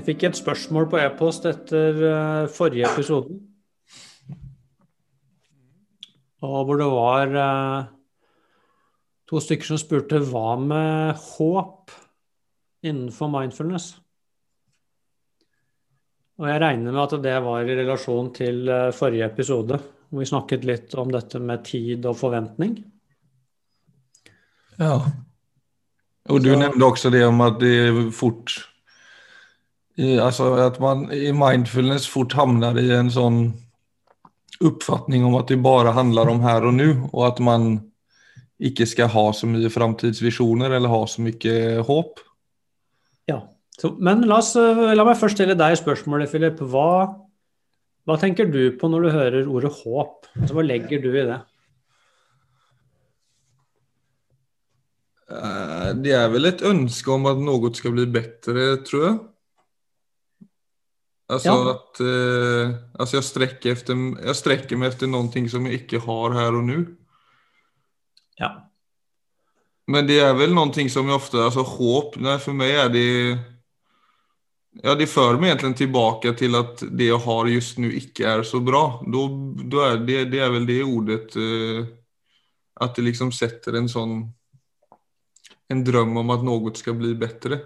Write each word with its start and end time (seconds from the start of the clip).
Jeg 0.00 0.06
fikk 0.06 0.22
et 0.24 0.38
spørsmål 0.38 0.86
på 0.88 0.96
e-post 0.96 1.44
etter 1.44 1.98
uh, 2.00 2.46
forrige 2.48 2.88
episode. 2.88 3.34
Og 6.40 6.62
hvor 6.64 6.78
det 6.80 6.86
var 6.88 7.34
uh, 7.36 7.90
to 9.28 9.42
stykker 9.44 9.68
som 9.68 9.80
spurte 9.82 10.22
hva 10.24 10.54
med 10.56 11.20
håp 11.20 11.92
innenfor 12.80 13.28
mindfulness? 13.34 13.90
Og 16.40 16.48
jeg 16.48 16.64
regner 16.64 16.96
med 16.96 17.02
at 17.04 17.18
det 17.28 17.36
var 17.44 17.68
i 17.68 17.76
relasjon 17.82 18.32
til 18.40 18.72
uh, 18.72 18.88
forrige 18.96 19.28
episode, 19.28 19.82
hvor 20.08 20.24
vi 20.24 20.30
snakket 20.32 20.64
litt 20.64 20.96
om 20.96 21.12
dette 21.12 21.42
med 21.44 21.68
tid 21.68 22.08
og 22.08 22.16
forventning. 22.22 22.78
Ja. 24.80 24.96
Og 26.32 26.40
du 26.40 26.54
Så... 26.54 26.58
nevnte 26.64 26.88
også 26.88 27.12
det 27.12 27.26
om 27.28 27.44
at 27.44 27.60
det 27.60 27.76
fort 28.16 28.62
altså 29.98 30.52
at 30.62 30.78
man 30.80 31.08
i 31.12 31.32
mindfulness 31.34 32.06
fort 32.08 32.34
havner 32.38 32.78
i 32.78 32.88
en 32.94 33.10
sånn 33.12 33.40
oppfatning 34.60 35.24
om 35.24 35.38
at 35.38 35.48
det 35.48 35.60
bare 35.64 35.94
handler 35.96 36.28
om 36.30 36.42
her 36.44 36.66
og 36.68 36.76
nå, 36.76 36.90
og 37.10 37.22
at 37.26 37.40
man 37.44 37.70
ikke 38.60 38.84
skal 38.88 39.08
ha 39.12 39.24
så 39.32 39.48
mye 39.48 39.70
framtidsvisjoner 39.72 40.76
eller 40.76 40.92
ha 40.92 41.00
så 41.08 41.24
mye 41.24 41.80
håp. 41.86 42.20
Ja, 43.30 43.40
så, 43.80 43.94
men 43.96 44.26
la, 44.28 44.40
oss, 44.42 44.52
la, 44.56 45.04
meg 45.06 45.16
først 45.20 45.38
stille 45.38 45.56
deg 45.56 45.78
spørsmålet, 45.80 46.28
Philip. 46.32 46.60
Hva, 46.60 46.90
hva, 48.04 48.18
tenker 48.20 48.50
du 48.52 48.76
på 48.76 48.90
når 48.92 49.06
du 49.06 49.14
hører 49.14 49.48
ordet 49.48 49.72
håp? 49.80 50.28
Altså, 50.36 50.52
hva 50.58 50.66
legger 50.66 51.00
du 51.00 51.08
i 51.14 51.24
det? 51.30 51.40
Eh, 55.30 55.88
det 56.04 56.14
er 56.18 56.28
vel 56.32 56.50
et 56.50 56.64
ønske 56.66 57.16
om 57.16 57.28
at 57.32 57.40
noe 57.40 57.72
skal 57.76 57.96
bli 57.96 58.08
bedre, 58.12 58.74
tror 58.84 59.06
jeg. 59.06 59.18
Altså 61.30 61.52
ja. 61.52 61.74
at 61.74 62.00
eh, 62.02 62.72
altså 62.98 63.20
jeg, 63.20 63.26
strekker 63.28 63.76
efter, 63.76 64.00
jeg 64.18 64.38
strekker 64.38 64.80
meg 64.80 64.94
etter 64.94 65.10
noe 65.10 65.44
som 65.52 65.68
jeg 65.68 65.84
ikke 65.84 66.00
har 66.02 66.34
her 66.34 66.56
og 66.58 66.66
nå. 66.66 66.80
Ja. 68.40 68.50
Men 69.90 70.08
det 70.08 70.18
er 70.22 70.34
vel 70.38 70.54
noe 70.56 70.88
som 70.90 71.08
jeg 71.08 71.16
ofte 71.16 71.40
altså 71.42 71.64
Håp 71.66 72.16
nei, 72.22 72.36
For 72.42 72.56
meg 72.56 72.74
er 72.84 72.90
det 72.94 73.06
Ja, 74.84 74.94
det 74.94 75.10
fører 75.10 75.40
meg 75.40 75.52
egentlig 75.52 75.80
tilbake 75.82 76.34
til 76.38 76.58
at 76.58 76.84
det 76.86 77.10
jeg 77.10 77.22
har 77.24 77.50
just 77.50 77.80
nå, 77.82 77.90
ikke 77.90 78.26
er 78.36 78.44
så 78.46 78.60
bra. 78.62 79.00
Då, 79.02 79.24
då 79.66 79.80
er 79.82 79.98
det, 79.98 80.24
det, 80.30 80.44
er 80.44 80.52
vel 80.54 80.68
det 80.68 80.82
ordet 80.86 81.36
eh, 81.36 81.82
At 82.80 82.96
det 82.96 83.08
liksom 83.10 83.34
setter 83.34 83.78
en 83.78 83.90
sånn 83.90 84.22
En 85.70 85.84
drøm 85.86 86.16
om 86.22 86.32
at 86.34 86.42
noe 86.42 86.74
skal 86.74 86.96
bli 86.98 87.12
bedre. 87.18 87.60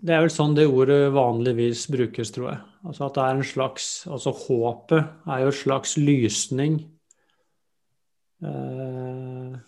Det 0.00 0.14
er 0.14 0.22
vel 0.24 0.32
sånn 0.32 0.54
det 0.56 0.64
ordet 0.70 1.10
vanligvis 1.12 1.84
brukes, 1.92 2.30
tror 2.32 2.46
jeg. 2.54 2.60
Altså 2.88 3.06
at 3.06 3.16
det 3.18 3.24
er 3.24 3.34
en 3.36 3.44
slags 3.44 3.88
Altså 4.08 4.32
håpet 4.32 5.28
er 5.28 5.42
jo 5.42 5.50
en 5.50 5.58
slags 5.58 5.98
lysning 6.00 6.78
eh, 8.40 9.58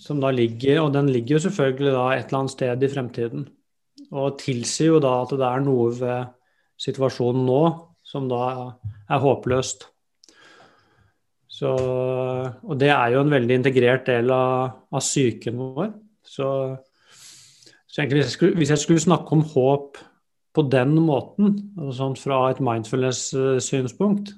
som 0.00 0.22
da 0.22 0.30
ligger 0.32 0.80
Og 0.86 0.94
den 0.94 1.10
ligger 1.12 1.36
jo 1.36 1.42
selvfølgelig 1.44 1.92
da 1.92 2.06
et 2.14 2.24
eller 2.30 2.40
annet 2.40 2.54
sted 2.54 2.86
i 2.86 2.90
fremtiden. 2.94 3.44
Og 4.08 4.38
tilsier 4.40 4.94
jo 4.94 5.04
da 5.04 5.18
at 5.26 5.36
det 5.36 5.50
er 5.50 5.64
noe 5.66 5.92
ved 5.98 6.32
situasjonen 6.80 7.44
nå 7.44 7.62
som 8.08 8.28
da 8.30 8.42
er 9.10 9.20
håpløst. 9.20 9.84
Så, 11.58 11.68
og 11.68 12.74
det 12.80 12.88
er 12.94 13.12
jo 13.12 13.24
en 13.24 13.32
veldig 13.34 13.56
integrert 13.58 14.06
del 14.08 14.30
av, 14.32 14.78
av 14.94 15.02
psyken 15.02 15.58
vår. 15.60 15.90
Så 16.24 16.46
så 17.88 18.02
egentlig 18.02 18.20
hvis 18.20 18.26
jeg, 18.26 18.36
skulle, 18.36 18.56
hvis 18.60 18.70
jeg 18.70 18.82
skulle 18.82 19.00
snakke 19.00 19.32
om 19.32 19.44
håp 19.54 19.98
på 20.54 20.64
den 20.72 20.92
måten, 21.00 21.54
altså 21.78 21.94
sånn 21.96 22.18
fra 22.20 22.42
et 22.50 22.60
mindfulness-synspunkt, 22.64 24.34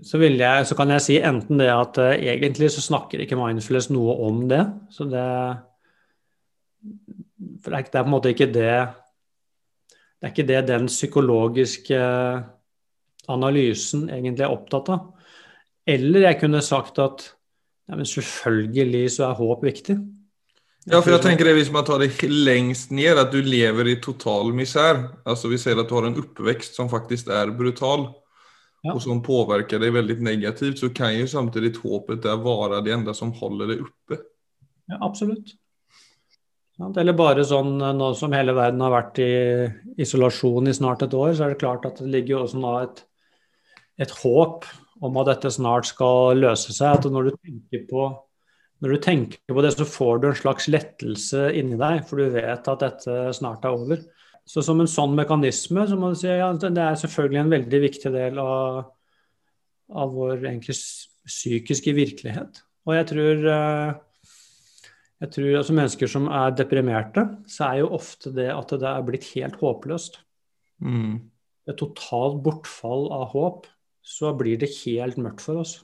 så, 0.00 0.16
jeg, 0.16 0.66
så, 0.66 0.76
kan 0.78 0.94
jeg 0.94 1.04
si 1.04 1.18
enten 1.20 1.60
det 1.60 1.68
at 1.68 1.98
uh, 2.00 2.14
egentlig 2.16 2.70
så 2.72 2.80
snakker 2.80 3.20
ikke 3.20 3.36
mindfulness 3.36 3.90
noe 3.92 4.14
om 4.24 4.46
det. 4.48 4.62
Så 4.88 5.04
det 5.10 5.26
det 6.80 7.74
er, 7.76 7.84
på 7.92 7.98
en 8.00 8.14
måte 8.14 8.32
ikke 8.32 8.48
det 8.48 8.72
Det 10.16 10.24
er 10.24 10.32
ikke 10.32 10.48
det 10.48 10.68
den 10.68 10.86
psykologiske 10.86 11.98
analysen 13.28 14.08
egentlig 14.08 14.44
er 14.44 14.52
opptatt 14.52 14.88
av. 14.92 15.04
Eller 15.88 16.26
jeg 16.26 16.40
kunne 16.40 16.60
sagt 16.64 16.98
at 17.00 17.24
ja, 17.88 17.96
selvfølgelig 18.04 19.10
så 19.14 19.30
er 19.30 19.38
håp 19.38 19.64
viktig. 19.64 19.96
Ja, 20.88 21.02
for 21.02 21.12
jeg 21.12 21.20
tenker 21.20 21.44
det 21.44 21.58
hvis 21.58 21.70
man 21.72 21.84
tar 21.84 22.00
det 22.00 22.14
lengst 22.24 22.92
ned, 22.94 23.18
at 23.20 23.34
du 23.34 23.42
lever 23.44 23.90
i 23.90 23.98
total 24.00 24.54
misær 24.56 25.02
Altså 25.28 25.50
vi 25.52 25.58
ser 25.60 25.76
at 25.76 25.90
du 25.90 25.92
har 25.98 26.06
en 26.08 26.16
oppvekst 26.22 26.78
som 26.78 26.88
faktisk 26.88 27.28
er 27.28 27.52
brutal, 27.52 28.06
ja. 28.80 28.94
og 28.94 29.02
som 29.04 29.20
påvirker 29.20 29.82
deg 29.82 29.92
veldig 29.92 30.16
negativt, 30.24 30.80
så 30.80 30.88
kan 30.96 31.12
jo 31.18 31.28
samtidig 31.28 31.74
håpet 31.82 32.22
der 32.24 32.40
være 32.40 32.80
det 32.86 32.94
enda 32.96 33.12
som 33.16 33.34
holder 33.36 33.74
deg 33.74 33.84
oppe. 33.84 34.22
Ja, 34.88 35.02
absolutt. 35.04 35.52
Eller 36.80 37.12
bare 37.12 37.44
sånn 37.44 37.74
nå 37.76 38.06
som 38.16 38.32
hele 38.32 38.54
verden 38.56 38.80
har 38.80 38.94
vært 38.94 39.20
i 39.20 39.32
isolasjon 40.00 40.70
i 40.70 40.72
snart 40.72 41.04
et 41.04 41.12
år, 41.16 41.34
så 41.36 41.44
er 41.44 41.52
det 41.52 41.60
klart 41.60 41.84
at 41.84 42.00
det 42.00 42.08
ligger 42.08 42.38
jo 42.38 42.42
også 42.46 42.62
nå 42.62 42.72
et, 42.86 43.02
et 44.00 44.14
håp 44.22 44.64
om 45.04 45.20
at 45.20 45.28
dette 45.34 45.52
snart 45.52 45.90
skal 45.90 46.40
løse 46.40 46.72
seg. 46.72 46.96
At 46.96 47.12
når 47.12 47.28
du 47.28 47.36
tenker 47.36 47.84
på 47.90 48.08
når 48.80 48.94
du 48.94 49.02
tenker 49.04 49.54
på 49.54 49.62
det, 49.64 49.74
så 49.76 49.84
får 49.84 50.20
du 50.20 50.30
en 50.30 50.38
slags 50.38 50.68
lettelse 50.72 51.50
inni 51.58 51.76
deg, 51.80 52.00
for 52.08 52.20
du 52.20 52.32
vet 52.32 52.70
at 52.72 52.84
dette 52.84 53.16
snart 53.36 53.66
er 53.68 53.76
over. 53.76 54.00
Så 54.48 54.64
som 54.64 54.80
en 54.80 54.88
sånn 54.90 55.12
mekanisme 55.18 55.84
så 55.86 55.98
må 56.00 56.10
du 56.10 56.18
si 56.18 56.30
ja, 56.30 56.48
det 56.56 56.70
er 56.72 56.96
selvfølgelig 56.98 57.42
en 57.42 57.52
veldig 57.52 57.80
viktig 57.84 58.12
del 58.14 58.40
av, 58.42 58.80
av 59.92 60.14
vår 60.16 60.40
egentlig 60.40 60.78
psykiske 61.28 61.94
virkelighet. 61.94 62.62
Og 62.88 62.96
jeg 62.96 63.08
tror, 63.12 63.44
eh, 63.52 64.32
jeg 65.26 65.34
tror 65.36 65.58
altså 65.60 65.76
mennesker 65.76 66.10
som 66.10 66.30
er 66.32 66.56
deprimerte, 66.56 67.26
så 67.52 67.68
er 67.68 67.82
jo 67.82 67.92
ofte 68.00 68.32
det 68.34 68.48
at 68.54 68.72
det 68.80 68.88
er 68.88 69.06
blitt 69.06 69.28
helt 69.34 69.60
håpløst. 69.60 70.18
Mm. 70.80 71.20
Et 71.68 71.78
totalt 71.78 72.40
bortfall 72.42 73.10
av 73.12 73.28
håp, 73.36 73.68
så 74.00 74.32
blir 74.34 74.58
det 74.58 74.72
helt 74.80 75.20
mørkt 75.20 75.44
for 75.44 75.60
oss. 75.60 75.76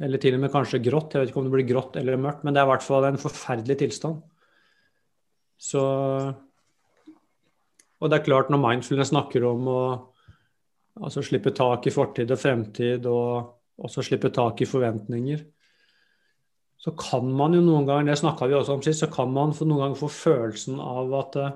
Eller 0.00 0.20
til 0.20 0.36
og 0.36 0.42
med 0.42 0.52
kanskje 0.52 0.80
grått. 0.82 1.14
Jeg 1.14 1.22
vet 1.22 1.32
ikke 1.32 1.42
om 1.42 1.48
det 1.48 1.54
blir 1.54 1.68
grått 1.68 1.98
eller 2.00 2.20
mørkt, 2.20 2.44
men 2.44 2.56
det 2.56 2.62
er 2.62 2.68
i 2.68 2.72
hvert 2.72 2.86
fall 2.86 3.06
en 3.08 3.20
forferdelig 3.20 3.76
tilstand. 3.82 4.22
Så 5.60 5.82
Og 8.00 8.08
det 8.08 8.16
er 8.16 8.24
klart, 8.24 8.48
når 8.48 8.62
mindfulness 8.62 9.10
snakker 9.12 9.44
om 9.44 9.66
å 9.68 9.80
altså 11.04 11.20
slippe 11.20 11.52
tak 11.52 11.84
i 11.86 11.92
fortid 11.92 12.30
og 12.32 12.40
fremtid, 12.40 13.04
og 13.04 13.84
også 13.84 14.04
slippe 14.04 14.30
tak 14.32 14.62
i 14.64 14.68
forventninger, 14.68 15.42
så 16.80 16.94
kan 16.96 17.28
man 17.36 17.52
jo 17.52 17.60
noen 17.60 17.84
ganger, 17.84 18.08
det 18.08 18.20
snakka 18.22 18.48
vi 18.48 18.56
også 18.56 18.78
om 18.78 18.84
sist, 18.84 19.02
så 19.04 19.10
kan 19.12 19.28
man 19.32 19.52
noen 19.52 19.82
ganger 19.82 20.00
få 20.00 20.08
følelsen 20.08 20.80
av 20.80 21.12
at 21.18 21.36
uh, 21.36 21.50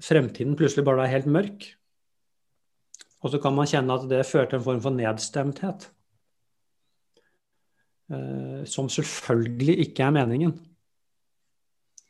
fremtiden 0.00 0.56
plutselig 0.56 0.86
bare 0.86 1.04
er 1.04 1.12
helt 1.18 1.28
mørk. 1.28 1.66
Og 3.20 3.32
så 3.32 3.40
kan 3.40 3.52
man 3.56 3.68
kjenne 3.68 3.98
at 3.98 4.08
det 4.08 4.24
fører 4.28 4.48
til 4.48 4.60
en 4.60 4.64
form 4.64 4.80
for 4.84 4.96
nedstemthet. 4.96 5.90
Eh, 8.12 8.64
som 8.68 8.90
selvfølgelig 8.92 9.78
ikke 9.86 10.04
er 10.04 10.12
meningen. 10.12 10.52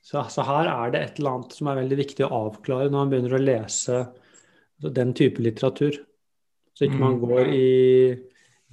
Så, 0.04 0.20
så, 0.28 0.42
her 0.44 0.68
er 0.68 0.90
det 0.92 1.00
et 1.00 1.20
eller 1.20 1.38
annet 1.38 1.54
som 1.56 1.70
er 1.70 1.78
veldig 1.80 1.98
viktig 2.02 2.26
å 2.26 2.34
avklare 2.48 2.90
når 2.90 2.98
man 2.98 3.12
begynner 3.12 3.36
å 3.38 3.44
lese 3.44 4.00
den 4.84 5.14
type 5.16 5.40
litteratur. 5.40 5.96
Så 6.74 6.88
ikke 6.88 6.98
man 7.00 7.16
mm. 7.16 7.22
går 7.22 7.52
i, 7.54 7.70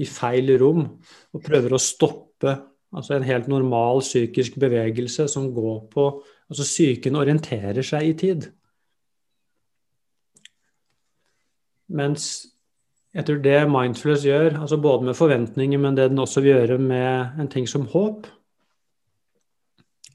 i 0.01 0.07
feil 0.09 0.51
rom 0.59 0.83
og 0.83 1.45
prøver 1.45 1.77
å 1.77 1.81
stoppe 1.81 2.57
altså 2.91 3.15
en 3.15 3.23
helt 3.23 3.47
normal 3.47 4.01
psykisk 4.03 4.57
bevegelse 4.59 5.29
som 5.31 5.51
går 5.55 5.81
på 5.93 6.11
Altså 6.51 6.65
psyken 6.67 7.15
orienterer 7.15 7.79
seg 7.79 8.09
i 8.09 8.15
tid. 8.19 8.45
Mens 11.95 12.50
jeg 13.11 13.27
tror 13.27 13.41
det 13.43 13.57
Mindfulness 13.67 14.23
gjør, 14.23 14.53
altså 14.61 14.77
både 14.79 15.09
med 15.09 15.17
forventninger, 15.17 15.79
men 15.81 15.97
det 15.97 16.09
den 16.11 16.21
også 16.23 16.43
vil 16.43 16.55
gjøre 16.55 16.77
med 16.79 17.41
en 17.41 17.49
ting 17.51 17.67
som 17.67 17.87
håp, 17.91 18.29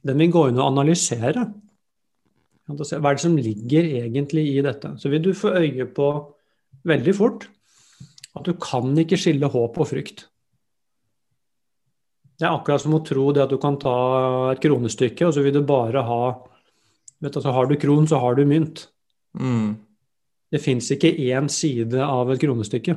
den 0.07 0.23
vil 0.23 0.33
gå 0.33 0.47
inn 0.49 0.61
og 0.61 0.71
analysere. 0.71 1.45
Hva 2.67 2.97
er 2.97 3.19
det 3.19 3.23
som 3.23 3.37
ligger 3.39 3.87
egentlig 4.01 4.47
i 4.55 4.63
dette? 4.65 4.95
Så 4.99 5.11
vil 5.13 5.23
du 5.23 5.35
få 5.37 5.53
øye 5.59 5.87
på 5.87 6.09
veldig 6.87 7.15
fort 7.15 7.47
at 8.37 8.47
du 8.47 8.57
kan 8.61 8.91
ikke 9.01 9.19
skille 9.21 9.49
håp 9.49 9.79
og 9.81 9.89
frykt. 9.89 10.27
Det 12.37 12.45
er 12.45 12.53
akkurat 12.53 12.83
som 12.83 12.97
å 12.99 13.05
tro 13.05 13.31
det 13.33 13.47
at 13.47 13.53
du 13.53 13.57
kan 13.61 13.79
ta 13.81 13.97
et 14.53 14.61
kronestykke, 14.61 15.29
og 15.29 15.33
så 15.33 15.45
vil 15.45 15.55
du 15.57 15.63
bare 15.65 16.03
ha 16.05 16.21
vet 17.23 17.33
du, 17.33 17.39
altså 17.39 17.55
Har 17.57 17.67
du 17.67 17.77
kron, 17.81 18.09
så 18.09 18.21
har 18.21 18.37
du 18.37 18.45
mynt. 18.45 18.89
Mm. 19.41 19.77
Det 20.53 20.63
fins 20.63 20.89
ikke 20.95 21.11
én 21.27 21.49
side 21.51 21.99
av 22.03 22.31
et 22.31 22.41
kronestykke. 22.41 22.95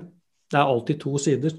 Det 0.50 0.58
er 0.58 0.70
alltid 0.70 1.02
to 1.02 1.18
sider. 1.22 1.56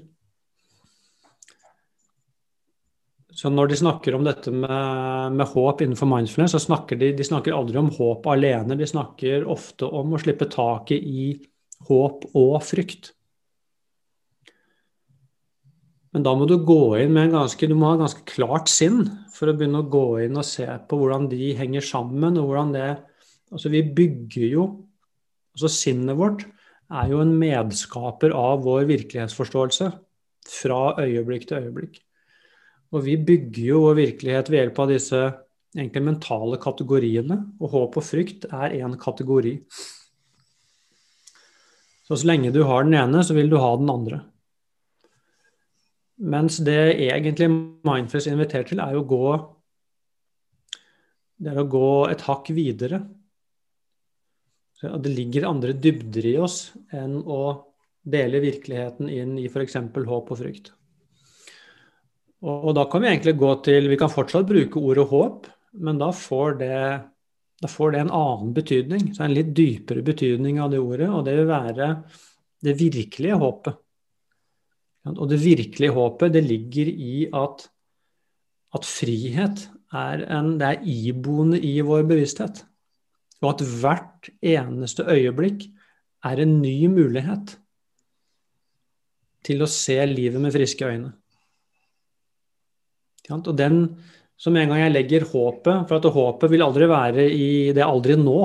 Så 3.31 3.49
når 3.49 3.71
de 3.71 3.79
snakker 3.79 4.15
om 4.15 4.25
dette 4.27 4.51
med, 4.51 5.37
med 5.39 5.47
håp 5.53 5.81
innenfor 5.81 6.09
mindfulness, 6.09 6.53
så 6.55 6.61
snakker 6.61 6.99
de, 6.99 7.13
de 7.15 7.25
snakker 7.25 7.55
aldri 7.55 7.79
om 7.79 7.89
håp 7.95 8.27
alene. 8.29 8.77
De 8.77 8.87
snakker 8.87 9.47
ofte 9.49 9.87
om 9.87 10.13
å 10.13 10.19
slippe 10.21 10.49
taket 10.51 10.99
i 10.99 11.31
håp 11.87 12.27
og 12.37 12.57
frykt. 12.67 13.13
Men 16.11 16.25
da 16.27 16.33
må 16.35 16.45
du 16.45 16.57
gå 16.67 16.99
inn 16.99 17.13
med 17.15 17.29
en 17.29 17.37
ganske, 17.39 17.67
du 17.71 17.75
må 17.79 17.93
ha 17.93 17.99
ganske 18.01 18.25
klart 18.27 18.67
sinn 18.69 19.05
for 19.31 19.47
å 19.47 19.55
begynne 19.55 19.79
å 19.79 19.89
gå 19.89 20.05
inn 20.25 20.35
og 20.35 20.47
se 20.47 20.67
på 20.67 20.99
hvordan 20.99 21.29
de 21.31 21.53
henger 21.55 21.87
sammen. 21.87 22.35
og 22.37 22.51
hvordan 22.51 22.73
det, 22.75 22.89
altså 23.49 23.71
Vi 23.71 23.85
bygger 23.95 24.47
jo 24.51 24.65
altså 25.55 25.71
Sinnet 25.71 26.17
vårt 26.19 26.45
er 26.91 27.11
jo 27.11 27.21
en 27.23 27.33
medskaper 27.39 28.33
av 28.35 28.63
vår 28.65 28.87
virkelighetsforståelse 28.89 29.91
fra 30.51 30.81
øyeblikk 31.03 31.47
til 31.47 31.67
øyeblikk. 31.67 32.01
Og 32.91 33.05
vi 33.05 33.15
bygger 33.15 33.63
jo 33.69 33.85
vår 33.85 33.97
virkelighet 34.01 34.51
ved 34.51 34.59
hjelp 34.59 34.81
av 34.83 34.91
disse 34.91 35.21
egentlig 35.77 36.03
mentale 36.03 36.59
kategoriene. 36.59 37.37
Og 37.61 37.71
håp 37.71 37.97
og 38.01 38.03
frykt 38.03 38.49
er 38.51 38.75
én 38.81 38.97
kategori. 38.99 39.55
Så 42.07 42.19
så 42.19 42.27
lenge 42.27 42.51
du 42.51 42.65
har 42.67 42.83
den 42.83 42.97
ene, 42.99 43.23
så 43.23 43.37
vil 43.37 43.49
du 43.49 43.55
ha 43.61 43.71
den 43.79 43.89
andre. 43.89 44.19
Mens 46.21 46.59
det 46.61 46.99
egentlig 46.99 47.47
Mindfest 47.87 48.27
inviterer 48.27 48.67
til, 48.67 48.83
er 48.83 48.97
å 48.99 49.07
gå 49.07 49.23
det 51.41 51.49
er 51.49 51.57
å 51.57 51.65
gå 51.65 51.87
et 52.11 52.21
hakk 52.27 52.51
videre. 52.53 52.99
Så 54.81 54.97
det 54.97 55.13
ligger 55.13 55.45
andre 55.45 55.75
dybder 55.77 56.25
i 56.25 56.37
oss 56.41 56.71
enn 56.89 57.19
å 57.21 57.41
dele 58.01 58.41
virkeligheten 58.41 59.11
inn 59.13 59.35
i 59.37 59.45
f.eks. 59.45 59.77
håp 59.77 60.31
og 60.33 60.39
frykt. 60.39 60.71
Og, 62.41 62.55
og, 62.55 62.71
da 62.73 62.87
kan 62.89 63.03
vi 63.03 63.11
egentlig 63.11 63.35
gå 63.37 63.51
til 63.67 63.91
Vi 63.91 63.99
kan 64.01 64.09
fortsatt 64.09 64.47
bruke 64.49 64.81
ordet 64.81 65.05
håp, 65.11 65.45
men 65.85 66.01
da 66.01 66.09
får 66.15 66.57
det, 66.63 66.79
da 67.61 67.69
får 67.69 67.93
det 67.93 68.01
en 68.01 68.15
annen 68.17 68.55
betydning. 68.57 69.11
Så 69.13 69.27
en 69.27 69.35
litt 69.37 69.53
dypere 69.57 70.01
betydning 70.05 70.57
av 70.63 70.73
det 70.73 70.81
ordet, 70.81 71.11
og 71.13 71.27
det 71.27 71.37
vil 71.37 71.51
være 71.51 71.91
det 72.65 72.75
virkelige 72.79 73.37
håpet. 73.41 73.77
Og 75.11 75.29
det 75.29 75.39
virkelige 75.41 75.93
håpet 75.93 76.33
det 76.33 76.43
ligger 76.45 76.89
i 76.89 77.27
at, 77.37 77.67
at 78.73 78.89
frihet 78.89 79.67
er, 79.93 80.25
en, 80.25 80.55
det 80.57 80.67
er 80.73 80.83
iboende 80.89 81.61
i 81.61 81.77
vår 81.85 82.05
bevissthet. 82.09 82.65
Og 83.41 83.55
at 83.55 83.63
hvert 83.81 84.29
eneste 84.45 85.05
øyeblikk 85.09 85.65
er 86.27 86.41
en 86.43 86.59
ny 86.61 86.85
mulighet 86.93 87.55
til 89.45 89.63
å 89.63 89.69
se 89.69 89.97
livet 90.05 90.41
med 90.41 90.53
friske 90.53 90.85
øyne. 90.85 91.15
Og 93.31 93.53
den, 93.57 93.83
som 94.37 94.57
en 94.57 94.73
gang 94.73 94.81
jeg 94.81 94.91
legger 94.91 95.23
håpet 95.29 95.85
For 95.87 95.97
at 95.97 96.13
håpet 96.15 96.51
vil 96.51 96.63
aldri 96.65 96.87
være 96.89 97.27
i 97.31 97.49
det 97.75 97.85
aldri 97.85 98.17
nå. 98.19 98.39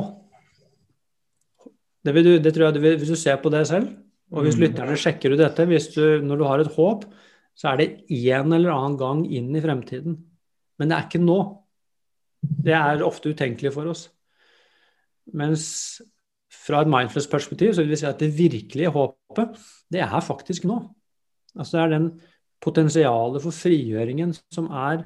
Det, 2.06 2.12
du, 2.22 2.36
det 2.38 2.52
tror 2.54 2.68
jeg, 2.68 2.98
Hvis 3.00 3.10
du 3.10 3.18
ser 3.18 3.40
på 3.42 3.50
det 3.50 3.64
selv, 3.66 3.88
og 4.30 4.44
hvis 4.46 4.58
mm. 4.58 4.62
lytterne 4.62 4.98
sjekker 5.00 5.34
ut 5.34 5.40
dette, 5.40 5.66
du, 5.66 6.22
når 6.22 6.38
du 6.38 6.44
har 6.46 6.62
et 6.62 6.72
håp, 6.76 7.06
så 7.56 7.72
er 7.72 7.80
det 7.80 7.88
en 8.06 8.52
eller 8.52 8.72
annen 8.74 8.98
gang 9.00 9.24
inn 9.26 9.50
i 9.56 9.62
fremtiden. 9.64 10.18
Men 10.78 10.90
det 10.90 10.96
er 10.96 11.08
ikke 11.08 11.22
nå. 11.24 11.38
Det 12.66 12.74
er 12.76 13.02
ofte 13.06 13.32
utenkelig 13.32 13.72
for 13.74 13.90
oss. 13.90 14.06
Mens 15.34 15.66
fra 16.66 16.82
et 16.82 16.90
mindfulness-perspektiv 16.90 17.74
så 17.74 17.84
vil 17.84 17.94
vi 17.94 17.98
si 18.00 18.06
at 18.08 18.22
det 18.22 18.32
virkelige 18.36 18.92
håpet, 18.94 19.58
det 19.92 20.02
er 20.04 20.22
faktisk 20.24 20.66
nå. 20.68 20.78
Altså 21.56 21.76
det 21.76 21.82
er 21.84 21.92
den 21.94 22.08
potensialet 22.62 23.42
for 23.44 23.54
frigjøringen 23.54 24.34
som 24.54 24.70
er 24.70 25.04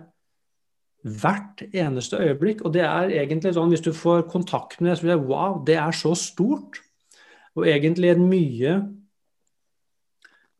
hvert 1.00 1.62
eneste 1.72 2.20
øyeblikk. 2.20 2.64
Og 2.64 2.74
det 2.74 2.84
er 2.84 3.12
egentlig 3.22 3.54
sånn, 3.56 3.72
hvis 3.72 3.84
du 3.84 3.92
får 3.96 4.28
kontakt 4.30 4.80
med 4.80 4.90
det, 4.90 4.98
så 4.98 5.06
blir 5.06 5.16
det 5.16 5.28
wow, 5.28 5.60
det 5.66 5.76
er 5.80 5.96
så 5.96 6.14
stort. 6.18 6.80
Og 7.56 7.66
egentlig 7.68 8.14
en 8.14 8.26
mye 8.30 8.80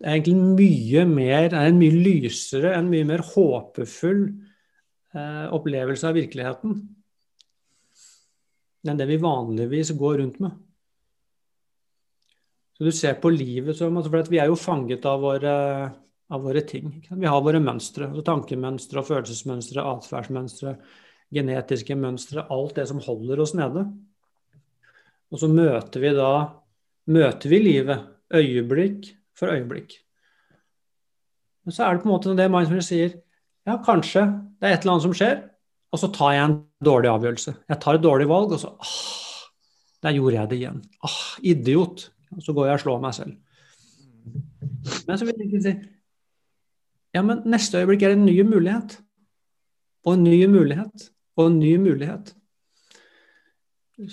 det 0.01 0.09
er 0.09 0.15
egentlig 0.17 0.37
mye 0.57 1.03
mer, 1.05 1.51
er 1.53 1.67
en 1.69 1.77
mye 1.77 1.93
lysere, 1.93 2.73
en 2.73 2.89
mye 2.89 3.05
mer 3.05 3.21
håpefull 3.35 4.23
eh, 5.13 5.45
opplevelse 5.53 6.09
av 6.09 6.17
virkeligheten 6.17 6.79
enn 8.89 9.01
det 9.01 9.07
vi 9.11 9.21
vanligvis 9.21 9.93
går 9.99 10.21
rundt 10.23 10.39
med. 10.41 10.55
Så 12.77 12.87
du 12.89 12.93
ser 12.97 13.19
på 13.21 13.33
livet 13.35 13.77
som 13.77 13.97
altså 13.97 14.13
For 14.13 14.31
vi 14.33 14.39
er 14.41 14.49
jo 14.49 14.57
fanget 14.57 15.05
av 15.05 15.21
våre, 15.21 15.55
av 16.33 16.41
våre 16.41 16.63
ting. 16.65 16.89
Vi 17.11 17.29
har 17.29 17.43
våre 17.45 17.61
mønstre. 17.61 18.09
Altså 18.09 18.25
tankemønstre, 18.25 19.05
følelsesmønstre, 19.05 19.85
atferdsmønstre, 19.85 20.73
genetiske 21.29 21.97
mønstre. 22.01 22.47
Alt 22.49 22.81
det 22.81 22.87
som 22.89 23.03
holder 23.05 23.43
oss 23.45 23.53
nede. 23.59 23.85
Og 25.31 25.43
så 25.43 25.51
møter 25.53 26.01
vi 26.01 26.15
da 26.17 26.33
møter 27.11 27.53
vi 27.53 27.59
livet 27.63 28.07
øyeblikk 28.33 29.11
for 29.37 29.53
øyeblikk. 29.53 29.93
Men 31.65 31.77
så 31.77 31.85
er 31.85 31.95
det 31.95 32.03
på 32.03 32.09
en 32.09 32.15
måte 32.15 32.37
det 32.39 32.49
mindfulness 32.51 32.91
sier 32.91 33.13
ja, 33.69 33.77
kanskje 33.85 34.25
det 34.61 34.69
er 34.69 34.75
et 34.75 34.85
eller 34.85 34.97
annet 34.97 35.05
som 35.05 35.15
skjer, 35.17 35.39
og 35.93 36.01
så 36.01 36.09
tar 36.15 36.33
jeg 36.35 36.45
en 36.47 36.57
dårlig 36.85 37.11
avgjørelse. 37.11 37.55
Jeg 37.69 37.81
tar 37.83 37.99
et 37.99 38.05
dårlig 38.05 38.27
valg, 38.31 38.55
og 38.57 38.63
så 38.63 38.73
ah, 38.81 38.97
Der 40.03 40.17
gjorde 40.17 40.37
jeg 40.37 40.51
det 40.51 40.59
igjen. 40.61 40.83
Ah, 41.05 41.21
idiot. 41.43 42.09
Og 42.37 42.43
så 42.45 42.55
går 42.57 42.71
jeg 42.71 42.79
og 42.79 42.83
slår 42.85 43.01
meg 43.05 43.15
selv. 43.17 43.39
Men 45.07 45.19
så 45.19 45.27
vil 45.27 45.35
jeg 45.37 45.51
ikke 45.51 45.65
si 45.65 45.79
ja, 47.11 47.25
men 47.27 47.41
neste 47.51 47.81
øyeblikk 47.81 48.05
er 48.07 48.13
det 48.13 48.21
en 48.21 48.29
ny 48.29 48.37
mulighet. 48.47 48.93
Og 50.07 50.15
en 50.15 50.23
ny 50.23 50.45
mulighet. 50.47 51.09
Og 51.37 51.49
en 51.51 51.57
ny 51.59 51.73
mulighet. 51.83 52.31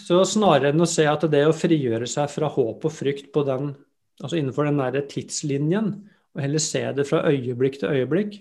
Så 0.02 0.24
snarere 0.26 0.74
enn 0.74 0.82
å 0.82 0.90
se 0.90 1.06
at 1.08 1.28
det 1.30 1.44
å 1.46 1.54
frigjøre 1.56 2.10
seg 2.10 2.32
fra 2.34 2.50
håp 2.52 2.88
og 2.90 2.92
frykt 2.92 3.30
på 3.36 3.44
den 3.48 3.76
altså 4.24 4.40
innenfor 4.40 4.66
den 4.66 4.80
der 4.82 5.06
tidslinjen, 5.10 5.92
og 6.34 6.42
heller 6.42 6.62
se 6.62 6.82
det 6.98 7.08
fra 7.10 7.24
øyeblikk 7.30 7.80
til 7.80 7.94
øyeblikk, 7.94 8.40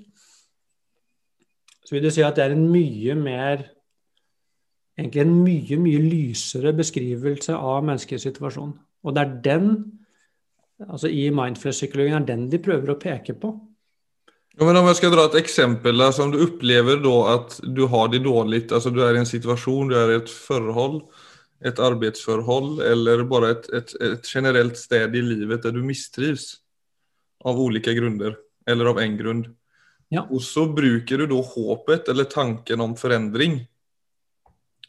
så 1.84 1.94
vil 1.94 2.06
du 2.06 2.11
si 2.11 2.25
at 2.25 2.37
det 2.37 2.46
er 2.46 2.56
en 2.56 2.69
mye 2.72 3.14
mer 3.14 3.67
Egentlig 4.96 5.22
en 5.22 5.34
mye, 5.44 5.76
mye 5.76 6.00
lysere 6.00 6.72
beskrivelse 6.76 7.52
av 7.52 7.84
menneskets 7.84 8.25
situasjon. 8.31 8.72
Og 9.04 9.14
det 9.14 9.22
er 9.22 9.34
den, 9.44 9.70
altså 10.88 11.10
i 11.12 11.28
mindfulness-psykologien, 11.34 12.22
er 12.22 12.28
den 12.31 12.46
de 12.52 12.60
prøver 12.64 12.94
å 12.94 13.00
peke 13.00 13.37
på. 13.37 13.52
Ja, 14.56 14.64
men 14.64 14.78
om 14.81 14.88
jeg 14.88 14.96
skal 15.02 15.12
dra 15.12 15.26
et 15.28 15.37
eksempel, 15.37 16.00
altså 16.00 16.24
om 16.24 16.32
du 16.32 16.41
opplever 16.41 17.03
da 17.05 17.17
at 17.34 17.58
du 17.76 17.84
har 17.93 18.08
det 18.08 18.22
dårlig, 18.24 18.62
altså 18.72 18.88
du 18.88 19.03
er 19.05 19.19
i 19.19 19.20
en 19.20 19.29
situasjon, 19.29 19.93
du 19.93 19.98
er 20.00 20.15
i 20.15 20.17
et 20.22 20.32
forhold, 20.32 21.03
et 21.65 21.81
arbeidsforhold 21.81 22.81
eller 22.84 23.24
bare 23.29 23.53
et, 23.53 23.69
et, 23.76 23.93
et, 24.00 24.29
generelt 24.29 24.76
sted 24.81 25.12
i 25.17 25.22
livet 25.24 25.65
der 25.65 25.76
du 25.76 25.82
mistrives 25.84 26.55
av 27.44 27.60
ulike 27.60 27.93
grunner, 27.96 28.36
eller 28.69 28.93
av 28.93 29.00
en 29.00 29.17
grunn. 29.20 29.44
Ja. 30.12 30.24
Og 30.24 30.41
så 30.44 30.65
bruker 30.72 31.20
du 31.20 31.29
da 31.34 31.41
håpet 31.53 32.08
eller 32.12 32.29
tanken 32.31 32.81
om 32.81 32.96
forandring 32.96 33.60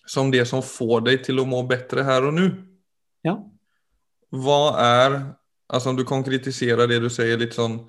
som 0.07 0.31
det 0.31 0.45
som 0.47 0.63
får 0.63 1.03
deg 1.09 1.25
til 1.25 1.41
å 1.41 1.47
må 1.47 1.61
bedre 1.67 2.05
her 2.07 2.29
og 2.29 2.35
nå. 2.37 2.47
Ja. 3.27 3.37
Hva 4.31 4.61
er 4.83 5.19
Altså 5.67 5.91
om 5.91 5.97
du 5.97 6.05
konkretiserer 6.07 6.87
det 6.87 7.01
du 7.03 7.09
sier 7.11 7.39
litt 7.39 7.57
sånn 7.57 7.81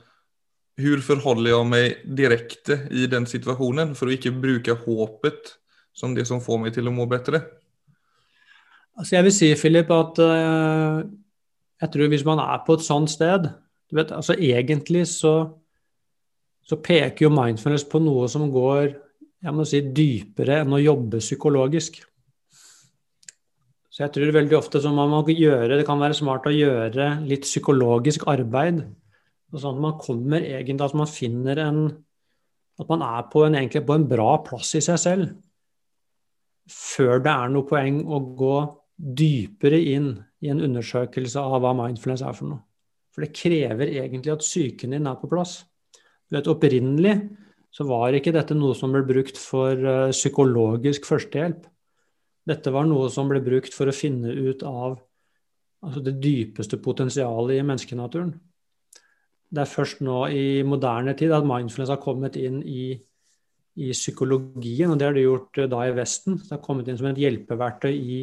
Hvordan 0.79 1.05
forholder 1.07 1.53
jeg 1.53 1.67
meg 1.71 2.01
direkte 2.19 2.81
i 2.95 3.07
den 3.11 3.27
situasjonen 3.27 3.97
for 3.99 4.11
å 4.11 4.15
ikke 4.15 4.31
bruke 4.35 4.77
håpet 4.79 5.57
som 5.95 6.13
det 6.15 6.25
som 6.29 6.43
får 6.43 6.61
meg 6.63 6.75
til 6.77 6.87
å 6.87 6.93
må 6.95 7.07
bedre? 7.11 7.41
Altså 8.99 9.17
jeg 9.17 9.27
vil 9.27 9.35
si, 9.35 9.49
Philip, 9.59 9.91
at 9.91 10.21
uh, 10.23 11.01
jeg 11.83 11.91
tror 11.95 12.13
hvis 12.13 12.27
man 12.27 12.43
er 12.43 12.63
på 12.67 12.79
et 12.79 12.87
sånt 12.87 13.11
sted 13.11 13.49
du 13.89 13.97
vet, 13.99 14.13
altså 14.15 14.37
Egentlig 14.39 15.07
så, 15.11 15.35
så 16.63 16.79
peker 16.79 17.27
jo 17.27 17.35
mindfulness 17.35 17.87
på 17.89 17.99
noe 18.05 18.29
som 18.31 18.47
går 18.53 18.93
jeg 19.45 19.55
må 19.55 19.65
si, 19.69 19.81
dypere 19.95 20.63
enn 20.63 20.75
å 20.75 20.81
jobbe 20.83 21.21
psykologisk. 21.23 22.01
Så 23.89 24.05
jeg 24.05 24.15
tror 24.15 24.35
veldig 24.35 24.57
ofte 24.59 24.81
så 24.83 24.91
man 24.95 25.11
må 25.11 25.25
gjøre, 25.27 25.79
det 25.79 25.87
kan 25.87 26.01
være 26.03 26.17
smart 26.19 26.47
å 26.47 26.55
gjøre 26.55 27.11
litt 27.27 27.47
psykologisk 27.47 28.27
arbeid. 28.31 28.85
Sånn 29.55 29.79
at 29.79 29.83
man 29.83 29.97
kommer 29.99 30.45
egentlig, 30.45 30.85
at 30.85 30.99
man 30.99 31.11
finner 31.11 31.65
en 31.65 31.83
At 32.79 32.87
man 32.87 33.01
er 33.03 33.25
på 33.27 33.41
en, 33.43 33.57
egentlig 33.59 33.81
på 33.83 33.95
en 33.97 34.05
bra 34.07 34.37
plass 34.47 34.69
i 34.79 34.81
seg 34.81 34.99
selv. 35.03 35.31
Før 36.71 37.19
det 37.19 37.33
er 37.33 37.49
noe 37.51 37.67
poeng 37.67 37.97
å 38.07 38.21
gå 38.39 38.53
dypere 39.19 39.81
inn 39.83 40.13
i 40.47 40.53
en 40.53 40.63
undersøkelse 40.63 41.43
av 41.43 41.59
hva 41.65 41.73
mindfulness 41.75 42.23
er 42.23 42.37
for 42.39 42.53
noe. 42.53 42.63
For 43.11 43.27
det 43.27 43.35
krever 43.35 43.91
egentlig 43.91 44.31
at 44.31 44.47
psyken 44.47 44.95
din 44.95 45.11
er 45.11 45.19
på 45.19 45.27
plass. 45.27 45.57
Du 46.31 46.39
vet, 46.39 46.47
Opprinnelig 46.47 47.17
så 47.75 47.85
var 47.89 48.17
ikke 48.17 48.33
dette 48.35 48.57
noe 48.57 48.77
som 48.77 48.95
ble 48.95 49.05
brukt 49.07 49.39
for 49.41 49.77
uh, 49.77 50.15
psykologisk 50.15 51.07
førstehjelp. 51.09 51.67
Dette 52.49 52.73
var 52.73 52.89
noe 52.89 53.11
som 53.13 53.29
ble 53.29 53.43
brukt 53.45 53.75
for 53.77 53.91
å 53.91 53.95
finne 53.97 54.33
ut 54.33 54.65
av 54.67 54.97
altså 55.85 56.03
det 56.03 56.17
dypeste 56.23 56.79
potensialet 56.83 57.59
i 57.59 57.67
menneskenaturen. 57.67 58.33
Det 59.49 59.63
er 59.63 59.71
først 59.71 60.03
nå 60.05 60.25
i 60.35 60.63
moderne 60.67 61.15
tid 61.17 61.33
at 61.33 61.47
mindfulness 61.47 61.93
har 61.93 62.01
kommet 62.03 62.37
inn 62.41 62.59
i, 62.65 62.91
i 63.81 63.93
psykologien, 63.95 64.91
og 64.93 64.99
det 65.01 65.07
har 65.09 65.17
de 65.17 65.25
gjort 65.25 65.61
da 65.73 65.85
i 65.87 65.95
Vesten. 65.97 66.41
Det 66.43 66.57
har 66.57 66.65
kommet 66.65 66.89
inn 66.89 66.99
som 67.01 67.09
et 67.09 67.21
hjelpeverktøy 67.21 67.93
i, 67.95 68.19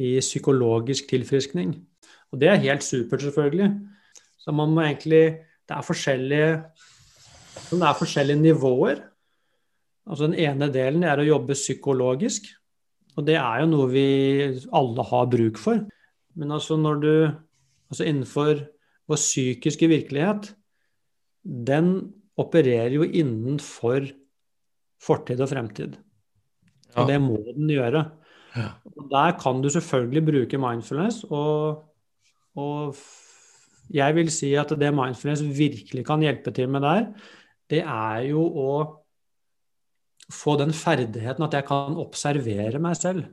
i 0.00 0.12
psykologisk 0.22 1.10
tilfriskning. 1.10 1.74
Og 2.30 2.40
det 2.40 2.48
er 2.48 2.64
helt 2.64 2.86
supert, 2.86 3.24
selvfølgelig. 3.26 3.72
Så 4.40 4.54
man 4.56 4.72
må 4.72 4.86
egentlig 4.86 5.46
Det 5.70 5.76
er 5.76 5.86
forskjellige, 5.86 6.46
det 7.70 7.86
er 7.86 7.98
forskjellige 7.98 8.42
nivåer. 8.42 9.04
Altså 10.10 10.26
Den 10.28 10.38
ene 10.40 10.70
delen 10.72 11.04
er 11.06 11.20
å 11.20 11.26
jobbe 11.26 11.58
psykologisk. 11.58 12.48
Og 13.18 13.26
det 13.26 13.36
er 13.40 13.62
jo 13.62 13.70
noe 13.70 13.88
vi 13.90 14.08
alle 14.76 15.06
har 15.10 15.30
bruk 15.30 15.58
for. 15.60 15.82
Men 16.38 16.56
altså 16.56 16.78
når 16.80 17.00
du 17.04 17.14
Altså 17.90 18.04
innenfor 18.06 18.60
vår 19.10 19.18
psykiske 19.18 19.88
virkelighet, 19.90 20.52
den 21.42 22.12
opererer 22.38 22.94
jo 22.94 23.02
innenfor 23.02 24.06
fortid 25.02 25.42
og 25.42 25.50
fremtid. 25.50 25.96
Og 26.94 27.10
det 27.10 27.16
må 27.22 27.40
den 27.48 27.70
gjøre. 27.70 28.04
Ja. 28.54 28.68
Der 29.10 29.34
kan 29.42 29.58
du 29.62 29.70
selvfølgelig 29.70 30.22
bruke 30.26 30.58
mindfulness, 30.58 31.24
og, 31.30 31.82
og, 32.58 32.96
jeg 33.90 34.14
vil 34.14 34.30
si 34.30 34.52
at 34.58 34.70
det 34.78 34.92
mindfulness 34.94 35.42
virkelig 35.42 36.04
kan 36.06 36.22
hjelpe 36.22 36.54
til 36.54 36.70
med 36.70 36.82
der, 36.86 37.06
det 37.70 37.82
er 37.84 38.24
jo 38.28 38.42
å 38.42 38.70
få 40.30 40.56
den 40.60 40.72
ferdigheten 40.76 41.46
at 41.46 41.56
jeg 41.58 41.66
kan 41.68 41.98
observere 42.00 42.80
meg 42.82 42.98
selv. 42.98 43.26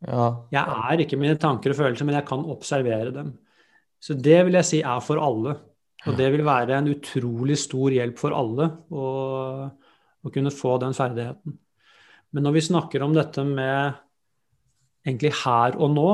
Ja. 0.00 0.30
Jeg 0.52 0.64
er 0.64 1.02
ikke 1.04 1.18
mine 1.20 1.38
tanker 1.40 1.74
og 1.74 1.78
følelser, 1.78 2.08
men 2.08 2.18
jeg 2.18 2.26
kan 2.28 2.44
observere 2.50 3.12
dem. 3.14 3.34
Så 4.00 4.16
det 4.16 4.38
vil 4.46 4.56
jeg 4.58 4.68
si 4.68 4.80
er 4.80 5.02
for 5.04 5.20
alle. 5.22 5.58
Og 6.08 6.16
det 6.16 6.30
vil 6.32 6.46
være 6.46 6.78
en 6.78 6.88
utrolig 6.94 7.58
stor 7.60 7.92
hjelp 7.92 8.16
for 8.16 8.32
alle 8.32 8.70
å, 8.88 9.08
å 10.24 10.32
kunne 10.32 10.52
få 10.54 10.78
den 10.80 10.96
ferdigheten. 10.96 11.58
Men 12.30 12.46
når 12.46 12.56
vi 12.56 12.68
snakker 12.70 13.04
om 13.04 13.12
dette 13.12 13.44
med 13.44 13.98
egentlig 15.04 15.34
her 15.42 15.76
og 15.76 15.92
nå, 15.92 16.10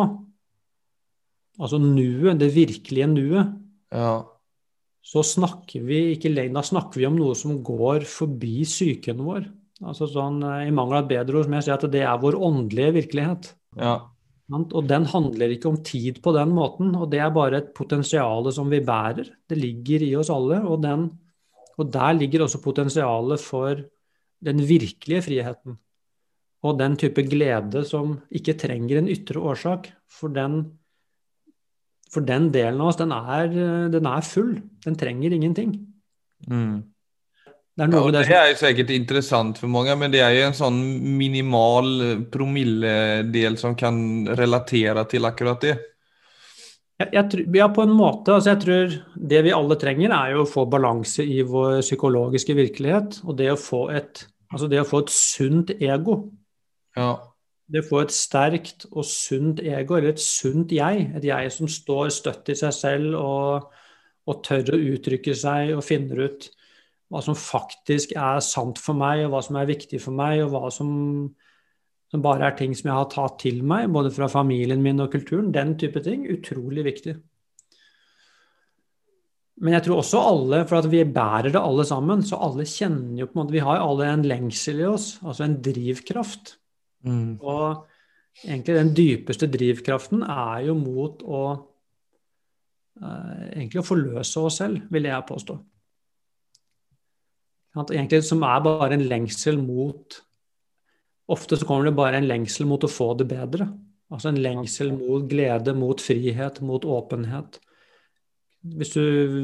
altså 1.61 1.79
nuet, 1.83 2.41
det 2.41 2.51
virkelige 2.57 3.09
nuet, 3.13 3.55
ja. 3.95 4.17
Så 5.07 5.23
snakker 5.23 5.85
vi 5.87 6.01
ikke 6.17 6.33
lenger 6.33 6.59
Da 6.59 6.65
snakker 6.67 6.99
vi 6.99 7.07
om 7.07 7.17
noe 7.19 7.37
som 7.39 7.61
går 7.65 8.07
forbi 8.11 8.65
psyken 8.67 9.23
vår. 9.23 9.47
Altså 9.87 10.09
sånn, 10.11 10.41
I 10.43 10.73
mangel 10.75 10.99
av 10.99 11.05
et 11.05 11.13
bedre 11.13 11.39
ord, 11.39 11.47
som 11.47 11.57
jeg 11.59 11.67
sier, 11.67 11.79
at 11.79 11.93
det 11.93 12.03
er 12.03 12.21
vår 12.23 12.39
åndelige 12.49 12.95
virkelighet. 12.97 13.51
Ja. 13.79 13.97
Og 14.55 14.87
den 14.87 15.07
handler 15.11 15.53
ikke 15.53 15.71
om 15.73 15.81
tid 15.85 16.21
på 16.23 16.33
den 16.37 16.53
måten, 16.55 16.95
og 16.95 17.11
det 17.13 17.21
er 17.23 17.35
bare 17.35 17.61
et 17.61 17.73
potensial 17.77 18.47
som 18.55 18.71
vi 18.71 18.81
bærer. 18.87 19.29
Det 19.51 19.59
ligger 19.59 20.05
i 20.07 20.13
oss 20.19 20.31
alle, 20.33 20.61
og, 20.63 20.81
den, 20.85 21.09
og 21.77 21.91
der 21.93 22.15
ligger 22.17 22.47
også 22.47 22.63
potensialet 22.65 23.43
for 23.43 23.83
den 24.47 24.63
virkelige 24.69 25.25
friheten. 25.27 25.77
Og 26.67 26.79
den 26.79 26.97
type 26.99 27.23
glede 27.27 27.83
som 27.87 28.17
ikke 28.35 28.57
trenger 28.59 29.01
en 29.01 29.11
ytre 29.13 29.43
årsak. 29.43 29.91
For 30.11 30.33
den, 30.33 30.63
for 32.13 32.27
den 32.27 32.51
delen 32.55 32.81
av 32.81 32.93
oss, 32.93 32.99
den 33.01 33.15
er, 33.15 33.49
den 33.93 34.07
er 34.09 34.27
full. 34.27 34.55
Den 34.85 34.99
trenger 34.99 35.35
ingenting. 35.35 35.73
Mm. 36.47 36.85
Det 37.77 37.85
er, 37.85 37.93
ja, 37.93 38.23
det 38.25 38.37
er 38.39 38.55
sikkert 38.57 38.91
interessant 38.95 39.59
for 39.61 39.69
mange, 39.69 39.93
men 40.01 40.09
det 40.09 40.23
er 40.25 40.33
jo 40.33 40.45
en 40.47 40.57
sånn 40.57 40.79
minimal 41.19 41.91
promilledel 42.33 43.59
som 43.61 43.75
kan 43.77 43.99
relatere 44.39 45.05
til 45.11 45.29
akkurat 45.29 45.61
det. 45.61 45.75
Jeg, 46.97 47.11
jeg, 47.13 47.45
ja, 47.59 47.67
på 47.69 47.85
en 47.85 47.93
måte. 47.93 48.33
Altså 48.33 48.55
jeg 48.55 48.63
tror 48.63 48.95
det 49.33 49.43
vi 49.45 49.53
alle 49.53 49.77
trenger, 49.77 50.15
er 50.17 50.33
jo 50.33 50.47
å 50.47 50.49
få 50.49 50.65
balanse 50.73 51.27
i 51.29 51.43
vår 51.45 51.83
psykologiske 51.83 52.57
virkelighet. 52.57 53.21
Og 53.29 53.37
det 53.37 53.51
å 53.53 53.61
få 53.61 53.83
et, 53.93 54.25
altså 54.49 54.71
det 54.73 54.81
å 54.81 54.89
få 54.89 55.03
et 55.05 55.13
sunt 55.13 55.75
ego. 55.77 56.23
Ja. 56.97 57.13
Det 57.67 57.83
å 57.83 57.87
få 57.89 58.05
et 58.05 58.15
sterkt 58.15 58.87
og 58.93 59.03
sunt 59.09 59.61
ego, 59.65 59.97
eller 59.97 60.15
et 60.15 60.23
sunt 60.23 60.71
jeg. 60.75 61.09
Et 61.19 61.25
jeg 61.27 61.51
som 61.55 61.71
står 61.71 62.13
støtt 62.15 62.53
i 62.53 62.59
seg 62.59 62.75
selv 62.75 63.17
og, 63.19 63.73
og 64.27 64.45
tør 64.47 64.77
å 64.77 64.83
uttrykke 64.93 65.35
seg 65.35 65.75
og 65.75 65.85
finner 65.87 66.29
ut 66.29 66.47
hva 67.11 67.23
som 67.23 67.39
faktisk 67.39 68.17
er 68.19 68.41
sant 68.43 68.81
for 68.83 68.99
meg, 68.99 69.25
og 69.25 69.35
hva 69.35 69.43
som 69.47 69.59
er 69.61 69.69
viktig 69.69 70.01
for 70.03 70.15
meg, 70.15 70.41
og 70.43 70.53
hva 70.55 70.71
som, 70.75 70.91
som, 72.11 72.23
bare 72.23 72.49
er 72.49 72.59
ting 72.59 72.75
som 72.75 72.91
jeg 72.91 72.99
har 72.99 73.09
tatt 73.13 73.39
til 73.45 73.63
meg, 73.67 73.89
både 73.95 74.11
fra 74.15 74.29
familien 74.31 74.83
min 74.83 75.03
og 75.05 75.13
kulturen. 75.15 75.53
Den 75.55 75.77
type 75.79 76.03
ting. 76.07 76.27
Utrolig 76.35 76.87
viktig. 76.87 77.17
Men 79.63 79.79
jeg 79.79 79.87
tror 79.87 80.03
også 80.03 80.21
alle, 80.21 80.61
for 80.69 80.83
at 80.83 80.91
vi 80.93 81.01
bærer 81.09 81.49
det 81.55 81.63
alle 81.63 81.87
sammen, 81.89 82.23
så 82.27 82.39
alle 82.45 82.67
kjenner 82.69 83.23
jo 83.23 83.29
på 83.31 83.39
en 83.39 83.41
måte 83.41 83.57
Vi 83.57 83.65
har 83.65 83.79
jo 83.79 83.91
alle 83.93 84.09
en 84.13 84.27
lengsel 84.27 84.83
i 84.83 84.89
oss, 84.91 85.15
altså 85.25 85.47
en 85.47 85.59
drivkraft. 85.65 86.59
Mm. 87.07 87.39
Og 87.41 87.87
egentlig 88.45 88.77
den 88.77 88.93
dypeste 88.97 89.49
drivkraften 89.51 90.25
er 90.27 90.67
jo 90.67 90.77
mot 90.79 91.23
å 91.23 91.43
eh, 93.01 93.49
egentlig 93.55 93.83
å 93.83 93.87
forløse 93.87 94.45
oss 94.45 94.61
selv, 94.63 94.85
vil 94.93 95.09
jeg 95.09 95.29
påstå. 95.31 95.59
Egentlig 97.77 98.23
som 98.25 98.45
er 98.49 98.63
bare 98.65 98.97
en 98.97 99.05
lengsel 99.11 99.61
mot 99.61 100.23
Ofte 101.27 101.57
så 101.59 101.67
kommer 101.67 101.89
det 101.89 101.97
bare 101.99 102.21
en 102.21 102.29
lengsel 102.29 102.69
mot 102.71 102.85
å 102.87 102.91
få 102.91 103.09
det 103.19 103.25
bedre. 103.27 103.65
Altså 104.15 104.31
en 104.31 104.39
lengsel 104.39 104.93
mot 104.95 105.25
glede, 105.27 105.73
mot 105.75 105.99
frihet, 105.99 106.61
mot 106.63 106.85
åpenhet. 106.87 107.59
Du, 108.63 108.85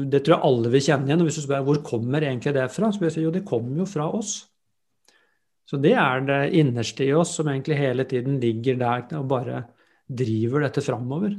det 0.07 0.21
tror 0.23 0.35
jeg 0.37 0.43
alle 0.47 0.71
vil 0.71 0.85
kjenne 0.85 1.09
igjen. 1.09 1.23
og 1.23 1.27
Hvis 1.27 1.41
du 1.41 1.43
spør 1.43 1.65
hvor 1.67 1.81
kommer 1.83 2.23
egentlig 2.23 2.55
det 2.55 2.69
fra, 2.71 2.87
så 2.87 3.01
vil 3.01 3.09
jeg 3.09 3.17
si 3.17 3.25
jo 3.25 3.33
det 3.35 3.43
kommer 3.47 3.83
jo 3.83 3.89
fra 3.89 4.07
oss. 4.15 4.37
Så 5.65 5.79
det 5.79 5.93
er 5.95 6.25
det 6.27 6.41
innerste 6.59 7.05
i 7.07 7.13
oss 7.15 7.37
som 7.37 7.47
egentlig 7.47 7.79
hele 7.79 8.05
tiden 8.09 8.39
ligger 8.41 8.75
der 8.81 9.05
og 9.19 9.29
bare 9.31 9.63
driver 10.07 10.65
dette 10.65 10.83
framover. 10.83 11.37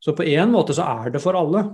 Så 0.00 0.14
på 0.16 0.24
en 0.24 0.50
måte 0.54 0.76
så 0.76 0.86
er 0.88 1.12
det 1.12 1.22
for 1.22 1.36
alle. 1.36 1.64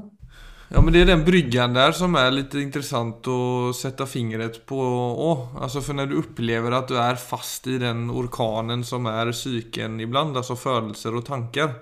Ja, 0.72 0.80
men 0.80 0.94
det 0.94 1.04
er 1.04 1.10
den 1.12 1.24
bryggen 1.26 1.76
der 1.76 1.92
som 1.94 2.16
er 2.18 2.32
litt 2.32 2.54
interessant 2.58 3.26
å 3.30 3.70
sette 3.76 4.06
fingret 4.08 4.62
på. 4.66 4.78
òg. 4.80 5.58
Altså, 5.62 5.82
for 5.84 5.94
når 5.94 6.08
du 6.10 6.16
opplever 6.18 6.74
at 6.74 6.88
du 6.90 6.96
er 6.98 7.20
fast 7.20 7.68
i 7.70 7.76
den 7.78 8.08
orkanen 8.10 8.82
som 8.86 9.06
er 9.10 9.30
psyken 9.34 10.00
iblant, 10.02 10.36
altså 10.36 10.56
følelser 10.58 11.14
og 11.14 11.26
tanker, 11.28 11.76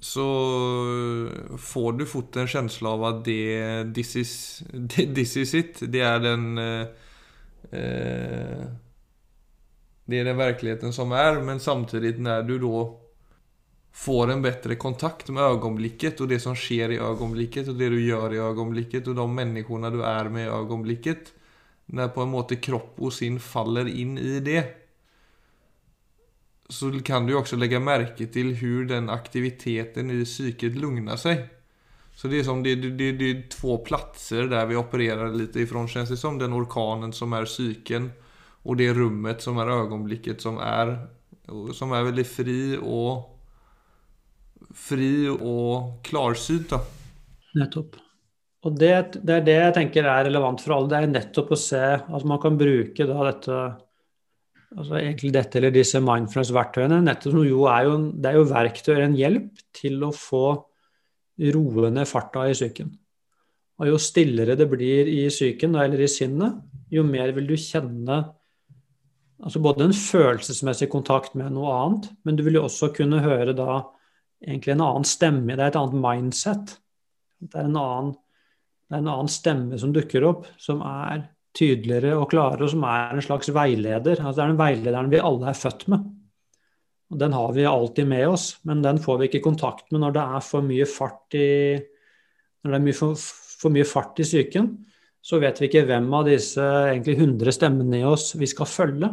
Så 0.00 0.24
får 1.58 1.92
du 1.98 2.04
fort 2.06 2.36
en 2.36 2.46
følelse 2.46 2.86
av 2.86 3.04
at 3.04 3.24
det, 3.26 3.94
this 3.94 4.14
is, 4.14 4.62
this 4.94 5.36
is 5.36 5.54
it. 5.54 5.80
Det 5.90 6.00
er 6.00 6.20
den... 6.22 6.58
Eh, 6.58 6.86
eh, 7.72 8.62
det 10.08 10.18
är 10.18 10.24
den 10.24 10.36
verkligheten 10.36 10.92
som 10.92 11.12
är, 11.12 11.40
men 11.40 11.60
samtidigt 11.60 12.20
när 12.20 12.42
du 12.42 12.58
då 12.58 13.00
får 13.92 14.30
en 14.30 14.42
bättre 14.42 14.76
kontakt 14.76 15.28
med 15.28 15.42
ögonblicket 15.42 16.20
och 16.20 16.28
det 16.28 16.40
som 16.40 16.56
sker 16.56 16.90
i 16.90 16.98
ögonblicket 16.98 17.68
och 17.68 17.74
det 17.74 17.88
du 17.88 18.06
gör 18.06 18.34
i 18.34 18.38
ögonblicket 18.38 19.06
och 19.06 19.14
de 19.14 19.34
människorna 19.34 19.90
du 19.90 20.04
är 20.04 20.24
med 20.28 20.46
i 20.46 20.48
ögonblicket. 20.48 21.18
När 21.86 22.08
på 22.08 22.22
en 22.22 22.28
måte 22.28 22.56
kropp 22.56 22.94
och 22.96 23.12
sinn 23.12 23.40
faller 23.40 23.88
in 23.88 24.18
i 24.18 24.40
det. 24.40 24.64
Så 26.68 27.00
kan 27.00 27.26
du 27.26 27.34
också 27.34 27.56
lägga 27.56 27.80
märke 27.80 28.26
till 28.26 28.54
hur 28.54 28.84
den 28.84 29.10
aktiviteten 29.10 30.10
i 30.10 30.24
psyket 30.24 30.76
lugnar 30.76 31.16
sig. 31.16 31.48
Så 32.14 32.28
det 32.28 32.38
är 32.38 32.44
som 32.44 32.62
det, 32.62 32.74
det, 32.74 33.12
det 33.12 33.30
är 33.30 33.48
två 33.48 33.78
platser 33.78 34.44
där 34.44 34.66
vi 34.66 34.76
opererar 34.76 35.32
lite 35.32 35.60
ifrån 35.60 35.88
känns 35.88 36.08
det 36.08 36.16
som. 36.16 36.38
Den 36.38 36.52
orkanen 36.52 37.12
som 37.12 37.32
är 37.32 37.44
psyken 37.44 38.10
och 38.68 38.76
det 38.76 38.92
rummet 38.94 39.42
som 39.42 39.58
är 39.58 39.66
ögonblicket 39.66 40.40
som 40.40 40.58
är, 40.58 41.06
som 41.72 41.92
är 41.92 42.02
väldigt 42.02 42.28
fri 42.28 42.76
og 42.76 43.22
fri 44.76 45.24
og 45.32 46.02
klarsynt. 46.04 46.74
Nettopp. 47.56 47.96
Og 48.68 48.76
det, 48.76 48.92
det, 49.22 49.38
er 49.38 49.46
det 49.46 49.56
jeg 49.56 49.74
tenker 49.78 50.04
er 50.04 50.28
relevant 50.28 50.60
for 50.60 50.76
alle. 50.76 50.90
Det 50.92 51.00
er 51.00 51.08
nettopp 51.14 51.56
å 51.56 51.60
se 51.62 51.82
at 51.96 52.28
man 52.28 52.42
kan 52.44 52.60
bruke 52.60 53.08
da 53.08 53.30
dette 53.30 53.58
altså 54.76 54.98
egentlig 55.00 55.32
dette 55.32 55.62
eller 55.62 55.72
disse 55.72 56.04
mindfulness-verktøyene. 56.04 57.00
nettopp 57.08 57.40
er 57.40 57.92
Det 58.20 58.28
er 58.34 58.36
jo 58.36 58.48
verktøy, 58.52 58.96
en 59.00 59.16
hjelp 59.16 59.66
til 59.80 60.04
å 60.04 60.12
få 60.12 60.46
roe 61.56 61.88
ned 61.88 62.04
farta 62.04 62.44
i 62.44 62.52
psyken. 62.52 62.92
Og 63.80 63.94
jo 63.94 63.96
stillere 63.96 64.60
det 64.60 64.68
blir 64.68 65.08
i 65.08 65.22
psyken 65.32 65.72
eller 65.72 66.04
i 66.04 66.10
sinnet, 66.10 66.60
jo 66.92 67.00
mer 67.06 67.32
vil 67.32 67.48
du 67.48 67.56
kjenne 67.56 68.26
altså 69.42 69.62
både 69.62 69.86
en 69.86 69.94
følelsesmessig 69.96 70.90
kontakt 70.92 71.36
med 71.38 71.54
noe 71.54 71.72
annet, 71.74 72.10
men 72.26 72.38
du 72.38 72.44
vil 72.46 72.58
jo 72.58 72.66
også 72.66 72.90
kunne 72.96 73.22
høre 73.24 73.54
da 73.56 73.82
egentlig 74.44 74.74
en 74.74 74.84
annen 74.84 75.06
stemme, 75.08 75.54
det 75.54 75.64
er 75.64 75.72
et 75.72 75.80
annet 75.80 75.98
mindset. 76.02 76.76
Det 77.42 77.58
er 77.58 77.66
en 77.68 77.78
annen, 77.78 78.12
er 78.90 79.00
en 79.00 79.10
annen 79.14 79.30
stemme 79.32 79.78
som 79.80 79.92
dukker 79.94 80.26
opp, 80.26 80.46
som 80.60 80.82
er 80.86 81.26
tydeligere 81.58 82.14
og 82.18 82.28
klarere, 82.32 82.66
og 82.66 82.72
som 82.72 82.84
er 82.86 83.16
en 83.16 83.24
slags 83.24 83.50
veileder. 83.54 84.20
Altså 84.20 84.38
det 84.38 84.44
er 84.44 84.52
den 84.52 84.60
veilederen 84.60 85.12
vi 85.12 85.22
alle 85.22 85.50
er 85.50 85.58
født 85.58 85.88
med. 85.92 86.06
Og 87.08 87.18
Den 87.18 87.32
har 87.32 87.52
vi 87.56 87.64
alltid 87.64 88.06
med 88.06 88.26
oss, 88.28 88.50
men 88.68 88.82
den 88.84 88.98
får 89.00 89.18
vi 89.18 89.30
ikke 89.30 89.46
kontakt 89.46 89.86
med 89.92 90.02
når 90.02 90.12
det 90.16 90.24
er 90.36 90.44
for 90.44 90.66
mye 90.66 90.86
fart 90.88 91.36
i, 91.38 91.78
når 92.62 92.74
det 92.74 92.78
er 92.78 92.84
mye 92.84 92.98
for, 92.98 93.22
for 93.62 93.72
mye 93.72 93.86
fart 93.88 94.20
i 94.20 94.26
psyken. 94.28 94.68
Så 95.28 95.40
vet 95.42 95.58
vi 95.60 95.68
ikke 95.68 95.84
hvem 95.88 96.06
av 96.16 96.28
disse 96.28 96.62
egentlig 96.62 97.18
100 97.18 97.52
stemmene 97.52 98.00
i 98.00 98.06
oss 98.08 98.30
vi 98.38 98.48
skal 98.48 98.68
følge. 98.70 99.10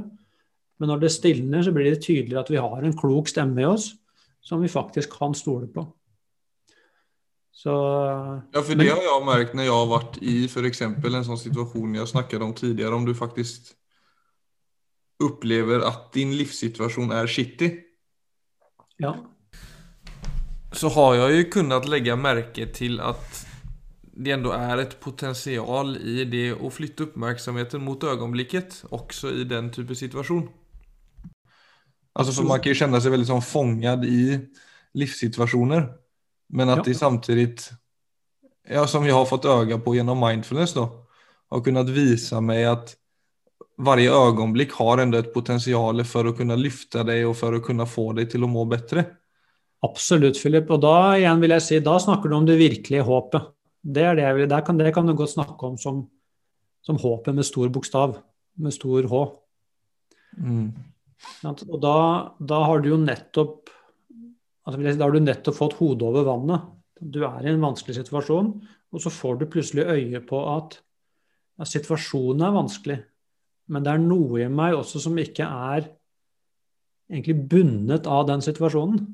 Men 0.79 0.91
når 0.91 1.03
det 1.03 1.11
stilner, 1.11 1.63
så 1.63 1.73
blir 1.75 1.89
det 1.91 2.05
tydelig 2.05 2.37
at 2.39 2.51
vi 2.51 2.61
har 2.61 2.83
en 2.83 2.95
klok 2.95 3.27
stemme 3.31 3.63
i 3.63 3.67
oss 3.67 3.91
som 4.45 4.61
vi 4.63 4.71
faktisk 4.71 5.11
kan 5.17 5.35
stole 5.35 5.67
på. 5.73 5.83
Så, 7.55 7.73
ja, 8.53 8.61
for 8.61 8.77
det 8.77 8.91
har 8.91 9.01
jeg 9.01 9.25
merket 9.25 9.55
når 9.57 9.67
jeg 9.67 9.73
har 9.73 9.89
vært 9.89 10.17
i 10.21 10.35
f.eks. 10.45 10.81
en 10.85 11.25
sånn 11.25 11.39
situasjon 11.41 11.95
jeg 11.97 12.11
snakket 12.11 12.43
om 12.45 12.53
tidligere, 12.55 12.99
om 12.99 13.07
du 13.07 13.15
faktisk 13.15 13.71
opplever 15.23 15.83
at 15.87 16.09
din 16.15 16.35
livssituasjon 16.35 17.15
er 17.15 17.31
skittig. 17.31 17.71
Ja. 19.01 19.15
Så 20.75 20.91
har 20.95 21.15
jeg 21.15 21.39
jo 21.39 21.49
kunnet 21.55 21.87
legge 21.89 22.19
merke 22.19 22.67
til 22.75 22.99
at 23.03 23.44
det 24.15 24.31
ändå 24.31 24.51
er 24.55 24.79
et 24.79 24.95
potensial 25.03 25.95
i 25.97 26.23
det 26.31 26.53
å 26.55 26.71
flytte 26.71 27.09
oppmerksomheten 27.09 27.83
mot 27.83 28.03
øyeblikket, 28.03 28.85
også 28.95 29.33
i 29.41 29.43
den 29.47 29.71
type 29.75 29.95
situasjon. 29.95 30.47
Altså 32.15 32.31
for 32.31 32.47
Man 32.47 32.61
kan 32.63 32.71
jo 32.71 32.79
kjenne 32.79 33.01
seg 33.03 33.11
veldig 33.11 33.27
sånn 33.27 33.43
fångad 33.43 34.05
i 34.07 34.37
livssituasjoner, 34.95 35.89
men 36.55 36.71
at 36.71 36.79
ja. 36.79 36.85
de 36.87 36.93
samtidig, 36.95 37.49
ja, 38.71 38.85
som 38.87 39.03
jag 39.07 39.19
har 39.19 39.27
fått 39.27 39.49
øye 39.51 39.79
på 39.83 39.97
gjennom 39.97 40.21
mindfulness, 40.23 40.73
då, 40.77 40.87
har 41.51 41.65
kunnet 41.65 41.91
vise 41.91 42.39
meg 42.41 42.63
at 42.71 42.95
varje 43.83 44.13
øyeblikk 44.15 44.77
har 44.79 45.03
enda 45.03 45.19
et 45.19 45.33
potensial 45.33 45.99
for 46.07 46.31
å 46.31 46.35
kunne 46.37 46.55
lyfta 46.55 47.03
deg 47.03 47.25
og 47.27 47.35
for 47.35 47.57
å 47.57 47.63
kunne 47.63 47.87
få 47.89 48.13
deg 48.15 48.31
til 48.31 48.47
å 48.47 48.51
må 48.51 48.63
bedre. 48.69 49.03
Absolutt, 49.83 50.39
Philip. 50.39 50.71
Og 50.71 50.79
da 50.81 50.95
igjen 51.19 51.43
vil 51.43 51.53
jeg 51.57 51.65
si, 51.67 51.81
da 51.83 51.99
snakker 51.99 52.31
du 52.31 52.39
om 52.39 52.47
det 52.47 52.55
virkelige 52.61 53.03
håpet. 53.05 53.51
Det, 53.85 54.01
er 54.01 54.17
det, 54.17 54.29
vil, 54.39 54.53
kan, 54.65 54.79
det 54.81 54.93
kan 54.95 55.05
du 55.05 55.13
godt 55.17 55.35
snakke 55.35 55.67
om 55.67 55.77
som, 55.77 56.05
som 56.85 56.97
håpet 57.01 57.37
med 57.37 57.45
stor 57.45 57.69
bokstav, 57.73 58.17
med 58.57 58.73
stor 58.73 59.05
H. 59.11 59.23
Mm. 60.41 60.69
Og 61.45 61.77
da, 61.83 61.97
da, 62.39 62.61
har 62.67 62.81
du 62.81 62.91
jo 62.91 62.99
nettopp 62.99 63.71
altså 64.65 64.81
Da 64.81 65.05
har 65.05 65.13
du 65.13 65.21
nettopp 65.21 65.55
fått 65.59 65.75
hodet 65.77 66.07
over 66.07 66.25
vannet. 66.25 66.63
Du 66.97 67.19
er 67.27 67.45
i 67.45 67.51
en 67.51 67.61
vanskelig 67.61 67.99
situasjon, 67.99 68.47
og 68.89 69.03
så 69.03 69.11
får 69.13 69.37
du 69.37 69.45
plutselig 69.51 69.85
øye 69.85 70.21
på 70.25 70.39
at 70.55 70.79
ja, 71.59 71.67
situasjonen 71.69 72.41
er 72.47 72.55
vanskelig, 72.55 72.95
men 73.69 73.85
det 73.85 73.91
er 73.93 74.01
noe 74.01 74.41
i 74.41 74.49
meg 74.49 74.73
også 74.79 75.03
som 75.03 75.19
ikke 75.21 75.45
er 75.45 75.85
egentlig 77.11 77.37
bundet 77.51 78.09
av 78.09 78.25
den 78.31 78.41
situasjonen. 78.41 79.05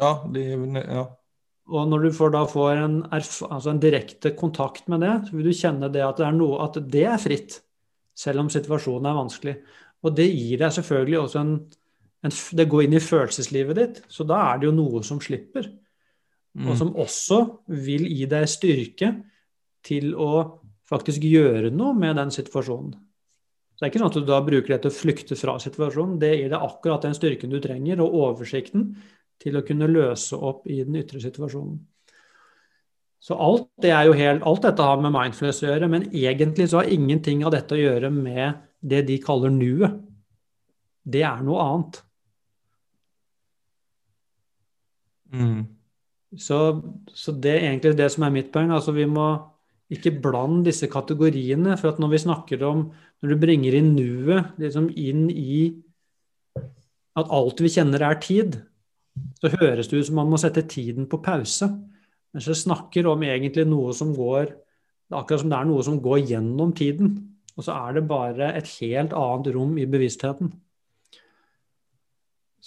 Ja, 0.00 0.14
det, 0.32 0.46
ja. 0.80 1.04
Og 1.68 1.88
når 1.90 2.06
du 2.06 2.12
får 2.16 2.30
da 2.32 2.44
får 2.48 2.78
en, 2.80 2.94
altså 3.12 3.72
en, 3.72 3.80
direkte 3.80 4.32
kontakt 4.36 4.86
med 4.88 5.02
det, 5.04 5.14
så 5.26 5.36
vil 5.36 5.50
du 5.50 5.56
kjenne 5.56 5.90
det 5.92 6.04
at 6.04 6.20
det 6.20 6.28
er 6.28 6.36
noe 6.36 6.62
at 6.64 6.78
det 6.92 7.04
er 7.04 7.20
fritt, 7.20 7.58
selv 8.16 8.42
om 8.42 8.48
situasjonen 8.52 9.10
er 9.10 9.18
vanskelig. 9.18 9.54
Og 10.06 10.14
det 10.16 10.30
gir 10.30 10.62
deg 10.62 10.72
selvfølgelig 10.74 11.18
også 11.20 11.42
en, 11.42 11.52
en 12.24 12.36
Det 12.60 12.68
går 12.70 12.86
inn 12.86 12.96
i 12.96 13.02
følelseslivet 13.04 13.78
ditt, 13.78 14.00
så 14.08 14.24
da 14.26 14.40
er 14.46 14.60
det 14.60 14.70
jo 14.70 14.78
noe 14.78 15.02
som 15.06 15.20
slipper. 15.20 15.68
Mm. 16.56 16.70
Og 16.70 16.78
som 16.80 16.94
også 16.96 17.42
vil 17.84 18.08
gi 18.08 18.24
deg 18.30 18.48
styrke 18.50 19.12
til 19.86 20.14
å 20.16 20.32
faktisk 20.88 21.22
gjøre 21.28 21.70
noe 21.74 21.92
med 21.94 22.16
den 22.18 22.32
situasjonen. 22.34 22.96
Så 23.76 23.84
det 23.84 23.86
er 23.86 23.92
ikke 23.92 24.00
sånn 24.02 24.10
at 24.10 24.16
du 24.18 24.26
da 24.26 24.40
bruker 24.42 24.72
det 24.72 24.80
til 24.82 24.90
å 24.90 24.96
flykte 24.96 25.36
fra 25.38 25.54
situasjonen. 25.62 26.16
Det 26.18 26.32
gir 26.32 26.48
deg 26.50 26.64
akkurat 26.64 27.04
den 27.04 27.14
styrken 27.14 27.52
du 27.52 27.60
trenger, 27.62 28.00
og 28.02 28.16
oversikten 28.24 28.88
til 29.42 29.58
å 29.58 29.64
kunne 29.66 29.90
løse 29.90 30.36
opp 30.36 30.66
i 30.70 30.80
den 30.82 30.98
ytre 30.98 31.20
situasjonen. 31.22 31.78
Så 33.18 33.34
alt, 33.34 33.66
det 33.82 33.90
helt, 33.90 34.44
alt 34.46 34.62
dette 34.62 34.84
har 34.84 35.00
med 35.02 35.14
mindfulness 35.14 35.64
å 35.64 35.72
gjøre, 35.72 35.88
men 35.90 36.06
egentlig 36.14 36.68
så 36.70 36.80
har 36.80 36.92
ingenting 36.94 37.42
av 37.46 37.54
dette 37.54 37.74
å 37.74 37.80
gjøre 37.80 38.12
med 38.14 38.60
det 38.78 39.02
de 39.08 39.16
kaller 39.22 39.50
nuet. 39.50 39.96
Det 41.02 41.24
er 41.26 41.42
noe 41.42 41.64
annet. 41.64 41.98
Mm. 45.34 45.66
Så, 46.36 46.58
så, 47.16 47.32
det 47.32 47.54
er 47.56 47.70
egentlig 47.70 47.96
det 47.98 48.08
som 48.12 48.26
er 48.26 48.34
mitt 48.34 48.52
poeng. 48.54 48.70
Altså 48.74 48.94
vi 48.96 49.08
må 49.08 49.32
ikke 49.92 50.14
blande 50.22 50.68
disse 50.68 50.88
kategoriene. 50.92 51.76
For 51.80 51.92
at 51.92 52.00
når 52.02 52.14
vi 52.14 52.24
snakker 52.26 52.64
om 52.68 52.88
Når 53.18 53.32
du 53.32 53.40
bringer 53.42 53.74
inn 53.74 53.96
nuet 53.96 54.60
liksom 54.62 54.92
inn 54.94 55.24
i 55.32 55.74
at 57.18 57.32
alt 57.34 57.58
vi 57.58 57.70
kjenner 57.74 58.04
er 58.06 58.20
tid, 58.22 58.60
så 59.40 59.50
høres 59.56 59.90
det 59.90 60.00
ut 60.00 60.08
som 60.08 60.18
man 60.20 60.30
må 60.32 60.40
sette 60.40 60.66
tiden 60.70 61.08
på 61.10 61.20
pause. 61.24 61.68
Mens 62.34 62.48
jeg 62.50 62.60
snakker 62.60 63.08
om 63.08 63.22
egentlig 63.24 63.66
noe 63.68 63.94
som 63.96 64.14
går 64.16 64.54
Akkurat 65.08 65.40
som 65.40 65.48
det 65.48 65.56
er 65.56 65.68
noe 65.68 65.84
som 65.86 66.00
går 66.04 66.18
gjennom 66.28 66.72
tiden. 66.76 67.14
Og 67.56 67.64
så 67.64 67.74
er 67.74 67.94
det 67.96 68.08
bare 68.10 68.50
et 68.58 68.68
helt 68.78 69.14
annet 69.16 69.54
rom 69.54 69.78
i 69.80 69.86
bevisstheten. 69.88 70.50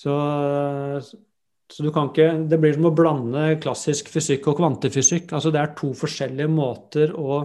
Så, 0.02 0.16
så 1.70 1.86
du 1.86 1.92
kan 1.94 2.10
ikke 2.10 2.48
Det 2.50 2.58
blir 2.58 2.74
som 2.74 2.88
å 2.90 2.94
blande 2.96 3.44
klassisk 3.62 4.10
fysikk 4.10 4.50
og 4.50 4.58
kvantefysikk. 4.58 5.32
Altså 5.38 5.54
det 5.54 5.62
er 5.62 5.76
to 5.78 5.92
forskjellige 5.98 6.50
måter 6.52 7.14
å, 7.14 7.44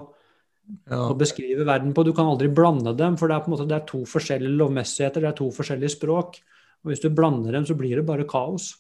ja. 0.88 1.03
å 1.11 1.12
beskrive 1.19 1.69
verden 1.69 1.92
på. 1.92 2.07
Du 2.07 2.14
kan 2.16 2.33
aldri 2.33 2.49
blande 2.49 2.97
dem, 2.97 3.21
for 3.21 3.29
det 3.29 3.37
er, 3.37 3.53
måte, 3.53 3.69
det 3.69 3.79
er 3.83 3.87
to 3.92 4.03
forskjellige 4.09 4.57
lovmessigheter, 4.57 5.23
det 5.23 5.35
er 5.35 5.38
to 5.42 5.53
forskjellige 5.55 5.99
språk. 5.99 6.40
Og 6.83 6.92
hvis 6.95 7.05
du 7.05 7.11
blander 7.12 7.53
dem, 7.53 7.69
så 7.69 7.77
blir 7.79 8.01
det 8.01 8.09
bare 8.09 8.27
kaos. 8.31 8.73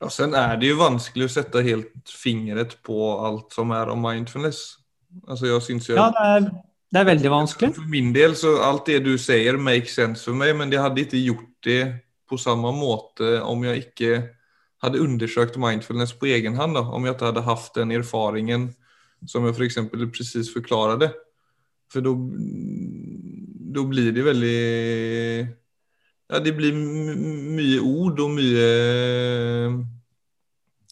Ja, 0.00 0.10
sen 0.12 0.34
er 0.36 0.58
det 0.60 0.70
jo 0.70 0.78
vanskelig 0.80 1.26
å 1.28 1.32
sette 1.32 1.62
helt 1.64 2.10
fingret 2.12 2.76
på 2.84 2.96
alt 3.24 3.54
som 3.56 3.72
er 3.72 3.88
om 3.92 4.02
mindfulness. 4.04 4.62
Altså, 5.24 5.48
jeg 5.48 5.64
syns 5.64 5.88
jeg... 5.88 5.96
Ja, 5.96 6.10
det 6.12 6.24
er, 6.34 6.48
det 6.92 7.00
er 7.00 7.08
veldig 7.08 7.32
vanskelig. 7.32 7.72
For 7.78 7.88
min 7.90 8.12
del, 8.14 8.36
så 8.36 8.58
alt 8.66 8.88
det 8.90 9.00
du 9.06 9.14
sier, 9.20 9.56
makes 9.56 9.96
sense 9.96 10.28
for 10.28 10.36
meg, 10.36 10.52
men 10.58 10.72
jeg 10.72 10.84
hadde 10.84 11.06
ikke 11.06 11.22
gjort 11.22 11.52
det 11.64 11.82
på 12.28 12.38
samme 12.40 12.72
måte 12.74 13.38
om 13.46 13.64
jeg 13.64 13.86
ikke 13.86 14.10
hadde 14.84 15.00
undersøkt 15.02 15.56
mindfulness 15.60 16.12
på 16.18 16.28
egen 16.36 16.58
hånd. 16.58 16.76
Om 16.76 17.06
jeg 17.06 17.16
ikke 17.16 17.30
hadde 17.30 17.46
hatt 17.46 17.70
den 17.78 17.94
erfaringen 17.96 18.68
som 19.26 19.46
jeg 19.46 19.56
f.eks. 19.56 19.80
For 19.88 20.10
presis 20.12 20.52
forklarte. 20.52 21.10
For 21.92 22.04
da 22.04 23.84
blir 23.86 24.12
det 24.12 24.24
veldig 24.26 24.58
ja, 26.30 26.38
det 26.42 26.52
blir 26.56 26.72
mye 26.74 27.80
ord 27.80 28.20
og 28.24 28.30
mye 28.34 28.66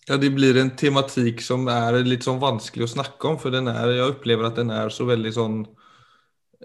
Ja, 0.05 0.17
det 0.21 0.31
blir 0.37 0.57
en 0.61 0.77
tematikk 0.79 1.43
som 1.43 1.69
er 1.73 2.05
litt 2.05 2.25
sånn 2.27 2.43
vanskelig 2.43 2.85
å 2.85 2.95
snakke 2.99 3.29
om, 3.31 3.39
for 3.41 3.51
den 3.55 3.69
er, 3.73 3.89
jeg 3.97 4.11
opplever 4.13 4.45
at 4.51 4.59
den 4.61 4.71
er 4.75 4.89
så 4.93 5.05
veldig 5.09 5.33
sånn 5.33 5.57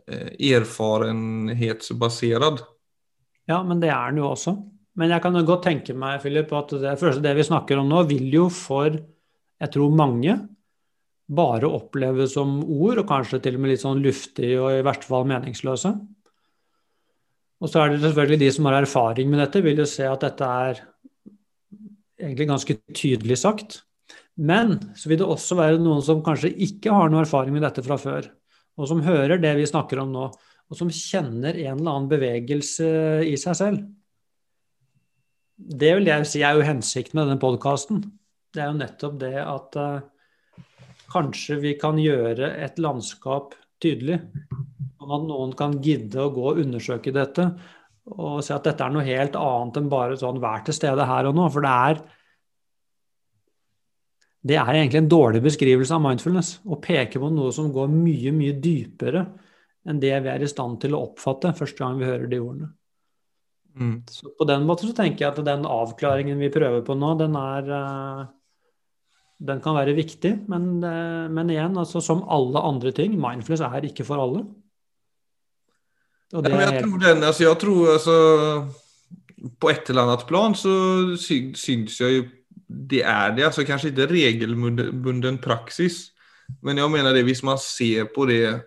eh, 0.05 0.29
erfarenhetsbasert. 0.51 2.59
Ja, 3.49 3.57
men 3.63 3.79
det 3.79 3.89
er 3.95 4.11
den 4.11 4.19
jo 4.19 4.27
også. 4.33 4.51
Men 4.99 5.09
jeg 5.13 5.21
kan 5.23 5.45
godt 5.47 5.63
tenke 5.63 5.93
meg, 5.95 6.19
Philip, 6.19 6.51
at 6.51 6.75
det, 6.81 6.91
det 7.23 7.33
vi 7.37 7.43
snakker 7.47 7.79
om 7.79 7.87
nå, 7.87 8.03
vil 8.09 8.27
jo 8.33 8.49
for 8.51 8.91
jeg 9.59 9.73
tror 9.73 9.95
mange 9.95 10.35
bare 11.29 11.69
oppleves 11.69 12.33
som 12.35 12.59
ord, 12.63 13.01
og 13.01 13.09
kanskje 13.09 13.41
til 13.43 13.57
og 13.57 13.63
med 13.63 13.73
litt 13.73 13.83
sånn 13.83 14.01
luftig 14.03 14.53
og 14.57 14.71
i 14.73 14.85
verste 14.85 15.09
fall 15.09 15.27
meningsløse. 15.29 15.93
Og 17.59 17.71
så 17.71 17.81
er 17.81 17.91
det 17.91 18.01
selvfølgelig 18.03 18.39
de 18.39 18.49
som 18.55 18.67
har 18.69 18.79
erfaring 18.79 19.29
med 19.31 19.41
dette, 19.43 19.61
vil 19.63 19.81
jo 19.81 19.87
se 19.89 20.07
at 20.07 20.23
dette 20.23 20.47
er 20.47 20.81
egentlig 22.19 22.47
ganske 22.49 22.75
tydelig 22.95 23.39
sagt. 23.41 23.81
Men 24.39 24.77
så 24.95 25.11
vil 25.11 25.19
det 25.19 25.27
også 25.27 25.57
være 25.59 25.81
noen 25.83 26.03
som 26.03 26.23
kanskje 26.23 26.53
ikke 26.63 26.93
har 26.95 27.11
noe 27.11 27.25
erfaring 27.25 27.55
med 27.55 27.65
dette 27.67 27.83
fra 27.83 27.99
før, 27.99 28.29
og 28.79 28.87
som 28.87 29.03
hører 29.03 29.41
det 29.43 29.51
vi 29.57 29.67
snakker 29.67 29.99
om 29.99 30.13
nå, 30.15 30.29
og 30.69 30.77
som 30.77 30.91
kjenner 30.93 31.57
en 31.57 31.81
eller 31.81 31.91
annen 31.91 32.11
bevegelse 32.11 32.87
i 33.27 33.35
seg 33.41 33.57
selv. 33.59 33.81
Det 35.59 35.91
vil 35.97 36.07
jeg 36.07 36.27
si 36.29 36.43
er 36.45 36.55
jo 36.55 36.63
hensikten 36.63 37.19
med 37.19 37.27
denne 37.27 37.41
podkasten. 37.41 38.05
Det 38.55 38.63
er 38.63 38.69
jo 38.71 38.79
nettopp 38.79 39.17
det 39.19 39.35
at 39.43 39.75
uh, 39.75 40.63
kanskje 41.11 41.59
vi 41.59 41.73
kan 41.81 41.99
gjøre 41.99 42.53
et 42.63 42.79
landskap 42.79 43.57
tydelig 43.83 44.19
sånn 44.99 45.15
at 45.15 45.27
noen 45.27 45.51
kan 45.57 45.77
gidde 45.83 46.21
å 46.21 46.31
gå 46.33 46.45
og 46.51 46.61
undersøke 46.63 47.13
dette 47.15 47.49
og 48.09 48.39
se 48.45 48.55
at 48.55 48.65
dette 48.65 48.85
er 48.85 48.93
noe 48.93 49.05
helt 49.05 49.35
annet 49.37 49.77
enn 49.77 49.89
bare 49.91 50.17
sånn 50.17 50.39
vær 50.41 50.63
til 50.65 50.73
stede 50.73 51.05
her 51.05 51.29
og 51.29 51.35
nå. 51.37 51.45
For 51.53 51.65
det 51.65 51.73
er 51.89 51.99
det 54.49 54.55
er 54.55 54.71
egentlig 54.71 55.01
en 55.01 55.11
dårlig 55.11 55.41
beskrivelse 55.43 55.93
av 55.93 56.01
mindfulness. 56.01 56.53
Å 56.63 56.79
peke 56.81 57.19
på 57.19 57.29
noe 57.33 57.51
som 57.53 57.73
går 57.75 57.89
mye, 57.91 58.31
mye 58.33 58.55
dypere 58.63 59.25
enn 59.89 59.99
det 59.99 60.13
vi 60.23 60.31
er 60.31 60.43
i 60.43 60.49
stand 60.49 60.79
til 60.81 60.95
å 60.95 61.03
oppfatte 61.09 61.51
første 61.57 61.83
gang 61.83 61.99
vi 61.99 62.07
hører 62.07 62.29
de 62.31 62.39
ordene. 62.39 62.71
Mm. 63.79 63.95
Så 64.09 64.31
på 64.35 64.47
den 64.47 64.65
måten 64.67 64.89
så 64.89 64.95
tenker 64.95 65.25
jeg 65.25 65.33
at 65.33 65.45
den 65.45 65.67
avklaringen 65.69 66.39
vi 66.41 66.49
prøver 66.51 66.81
på 66.87 66.95
nå, 66.97 67.13
den 67.19 67.35
er 67.39 67.69
uh, 67.69 68.23
Den 69.39 69.61
kan 69.63 69.77
være 69.77 69.95
viktig, 69.95 70.33
men, 70.51 70.81
uh, 70.83 71.27
men 71.31 71.51
igjen, 71.53 71.77
altså 71.79 72.01
som 72.03 72.25
alle 72.27 72.59
andre 72.59 72.91
ting, 72.91 73.13
mindfulness 73.15 73.63
er 73.63 73.87
ikke 73.87 74.03
for 74.07 74.19
alle. 74.19 74.43
Och 76.33 76.43
det 76.43 76.49
jag, 76.49 76.83
tror 76.83 76.99
den, 76.99 77.23
altså, 77.23 77.43
jeg 77.43 77.59
tror 77.59 77.93
altså, 77.93 78.15
på 79.59 79.69
et 79.69 79.89
eller 79.89 80.05
annet 80.05 80.27
plan 80.27 80.53
så 80.55 80.73
syns 81.17 82.01
jeg 82.01 82.17
jo 82.17 82.27
det 82.69 83.01
er 83.01 83.31
det, 83.33 83.47
Altså, 83.47 83.63
kanskje 83.65 83.89
ikke 83.89 84.05
regelbunden 84.05 85.37
praksis, 85.41 86.11
Men 86.61 86.77
jeg 86.77 86.91
mener 86.91 87.13
det, 87.13 87.23
hvis 87.23 87.43
man 87.43 87.57
ser 87.57 88.05
på 88.15 88.25
det 88.25 88.61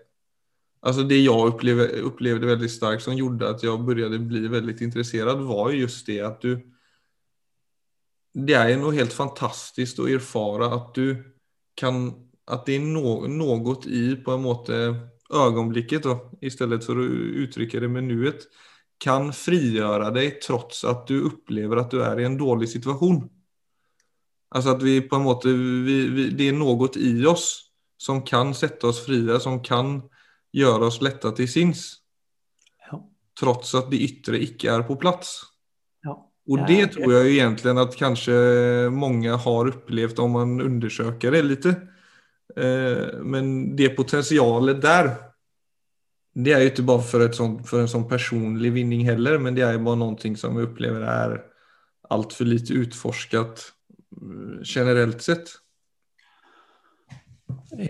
Alltså 0.83 1.03
det 1.03 1.23
jeg 1.23 1.31
opplevde, 1.31 2.03
opplevde 2.03 2.47
veldig 2.47 2.71
starkt 2.71 3.03
som 3.03 3.15
gjorde 3.15 3.47
at 3.47 3.63
jeg 3.63 3.79
begynte 3.87 4.19
å 4.19 4.27
bli 4.27 4.49
veldig 4.51 4.75
interessert, 4.83 5.39
var 5.47 5.71
just 5.71 6.07
det 6.07 6.19
at 6.27 6.43
du 6.43 6.57
det 8.33 8.57
er 8.57 8.77
noe 8.81 8.97
helt 8.97 9.13
fantastisk 9.13 10.01
å 10.03 10.09
erfare 10.11 10.71
at 10.73 10.93
du 10.97 11.17
kan 11.77 12.11
At 12.53 12.67
det 12.67 12.75
er 12.75 12.83
no, 12.85 13.23
noe 13.31 13.77
i 13.87 14.17
på 14.19 14.33
en 14.35 14.43
måte 14.43 14.77
øyeblikket, 15.33 16.09
i 16.43 16.51
stedet 16.51 16.83
for 16.85 16.99
å 16.99 17.05
uttrykke 17.45 17.81
det 17.81 17.89
med 17.89 18.09
nuet 18.11 18.49
kan 19.03 19.31
frigjøre 19.35 20.11
deg 20.15 20.41
trots 20.43 20.83
at 20.87 21.07
du 21.09 21.25
opplever 21.27 21.81
at 21.81 21.95
du 21.95 22.03
er 22.05 22.21
i 22.21 22.27
en 22.27 22.37
dårlig 22.39 22.69
situasjon. 22.71 23.23
Altså 24.53 24.75
at 24.77 24.83
vi 24.85 24.99
på 25.07 25.19
en 25.19 25.25
måte, 25.25 25.53
vi, 25.55 25.97
vi, 26.13 26.27
det 26.37 26.51
er 26.51 26.59
noe 26.59 26.91
i 27.01 27.15
oss 27.27 27.47
som 27.99 28.21
kan 28.27 28.53
sätta 28.55 28.91
oss 28.91 29.01
frie, 29.07 29.39
som 29.41 29.63
kan 29.65 30.01
gjøre 30.53 30.91
oss 30.91 31.01
lätta 31.03 31.33
til 31.39 31.49
sinns. 31.49 31.87
Ja. 32.87 33.01
Trots 33.39 33.75
at 33.79 33.91
det 33.91 34.03
yttre 34.05 34.43
ikke 34.45 34.75
er 34.75 34.87
på 34.87 34.99
Ja. 36.59 36.67
Det 36.67 36.87
tror 36.87 37.13
jag 37.13 37.29
egentligen 37.29 37.79
att 37.79 37.97
kanske 37.97 38.33
många 38.91 39.37
har 39.37 39.69
upplevt 39.69 40.19
om 40.19 40.31
man 40.31 40.61
undersöker 40.61 41.31
det 41.31 41.43
lite. 41.43 41.69
Eh, 42.57 43.21
men 43.23 43.77
det 43.77 43.89
potentialet 43.89 44.83
där, 44.83 45.11
det 46.35 46.53
är 46.53 46.61
ju 46.61 46.67
inte 46.67 46.83
bara 46.83 47.03
för, 47.03 47.33
sånt, 47.33 47.69
för 47.69 47.81
en 47.81 47.89
sån 47.89 48.09
personlig 48.09 48.73
vinning 48.73 49.05
heller, 49.05 49.39
men 49.39 49.55
det 49.55 49.63
är 49.63 49.79
bara 49.79 49.95
någonting 49.95 50.37
som 50.37 50.57
vi 50.57 50.63
upplever 50.63 51.01
är 51.01 51.43
allt 52.09 52.33
för 52.33 52.45
lite 52.45 52.73
utforskat 52.73 53.73
generelt 54.65 54.77
generellt 54.77 55.23
sett. 55.23 55.49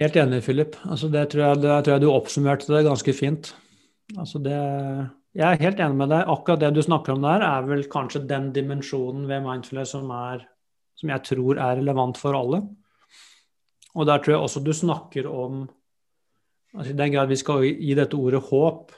Helt 0.01 0.17
enig, 0.17 0.45
Philip. 0.45 0.77
Altså, 0.83 1.09
det, 1.09 1.27
tror 1.27 1.45
jeg, 1.45 1.63
det 1.63 1.83
tror 1.85 1.95
jeg 1.95 2.01
du 2.01 2.07
oppsummerte 2.07 2.73
det 2.73 2.83
ganske 2.87 3.13
fint. 3.13 3.55
Altså, 4.19 4.39
det, 4.39 4.59
jeg 5.33 5.49
er 5.49 5.63
helt 5.63 5.81
enig 5.81 5.99
med 5.99 6.11
deg. 6.13 6.29
Akkurat 6.29 6.61
det 6.61 6.73
du 6.77 6.83
snakker 6.85 7.15
om 7.15 7.25
der, 7.25 7.45
er 7.47 7.69
vel 7.69 7.87
kanskje 7.91 8.25
den 8.29 8.51
dimensjonen 8.53 9.25
ved 9.31 9.45
mindfulness 9.47 9.95
som, 9.95 10.11
er, 10.13 10.45
som 10.99 11.13
jeg 11.13 11.25
tror 11.29 11.61
er 11.61 11.79
relevant 11.81 12.21
for 12.21 12.37
alle. 12.37 12.63
Og 13.93 14.09
der 14.09 14.21
tror 14.21 14.37
jeg 14.37 14.43
også 14.47 14.65
du 14.65 14.73
snakker 14.77 15.29
om 15.29 15.65
altså 16.73 16.95
I 16.95 16.97
den 16.97 17.11
grad 17.13 17.29
vi 17.29 17.37
skal 17.37 17.67
gi 17.69 17.93
dette 17.93 18.17
ordet 18.17 18.41
håp 18.49 18.95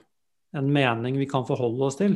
en 0.55 0.68
mening 0.70 1.16
vi 1.18 1.27
kan 1.27 1.47
forholde 1.47 1.88
oss 1.88 1.97
til, 1.99 2.12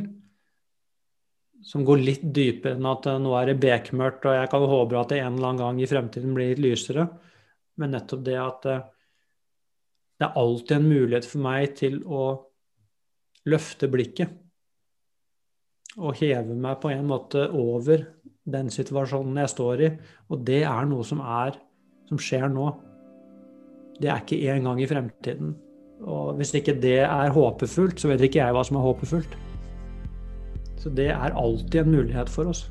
som 1.67 1.83
går 1.83 1.99
litt 1.99 2.21
dypere 2.23 2.77
enn 2.77 2.87
at 2.87 3.09
nå 3.19 3.33
er 3.35 3.49
det 3.49 3.57
bekmørkt, 3.59 4.23
og 4.23 4.37
jeg 4.37 4.47
kan 4.53 4.63
håpe 4.71 4.95
at 4.95 5.11
det 5.11 5.17
en 5.19 5.33
eller 5.33 5.49
annen 5.49 5.59
gang 5.59 5.81
i 5.83 5.89
fremtiden 5.91 6.37
blir 6.37 6.53
litt 6.53 6.63
lysere 6.63 7.09
men 7.79 7.95
nettopp 7.95 8.23
det 8.27 8.37
at 8.39 8.67
eh, 8.69 8.85
det 10.19 10.27
er 10.27 10.39
alltid 10.41 10.75
en 10.75 10.89
mulighet 10.89 11.27
for 11.29 11.43
meg 11.43 11.75
til 11.79 12.01
å 12.03 12.23
løfte 13.49 13.89
blikket. 13.91 14.31
Og 15.99 16.15
heve 16.19 16.55
meg 16.55 16.77
på 16.81 16.91
en 16.93 17.07
måte 17.09 17.47
over 17.49 18.05
den 18.49 18.69
situasjonen 18.73 19.41
jeg 19.41 19.53
står 19.53 19.83
i. 19.85 19.89
Og 20.29 20.45
det 20.47 20.61
er 20.69 20.87
noe 20.89 21.05
som, 21.07 21.21
er, 21.21 21.57
som 22.09 22.21
skjer 22.21 22.47
nå. 22.53 22.69
Det 23.99 24.07
er 24.07 24.23
ikke 24.23 24.39
en 24.53 24.69
gang 24.69 24.81
i 24.81 24.87
fremtiden. 24.89 25.53
Og 26.07 26.37
hvis 26.39 26.53
ikke 26.55 26.77
det 26.79 27.01
er 27.03 27.35
håpefullt, 27.35 27.99
så 27.99 28.11
vet 28.13 28.23
ikke 28.23 28.39
jeg 28.39 28.55
hva 28.55 28.63
som 28.63 28.79
er 28.79 28.85
håpefullt. 28.85 29.37
Så 30.79 30.91
det 30.95 31.09
er 31.11 31.35
alltid 31.35 31.81
en 31.81 31.95
mulighet 31.97 32.31
for 32.31 32.47
oss. 32.53 32.69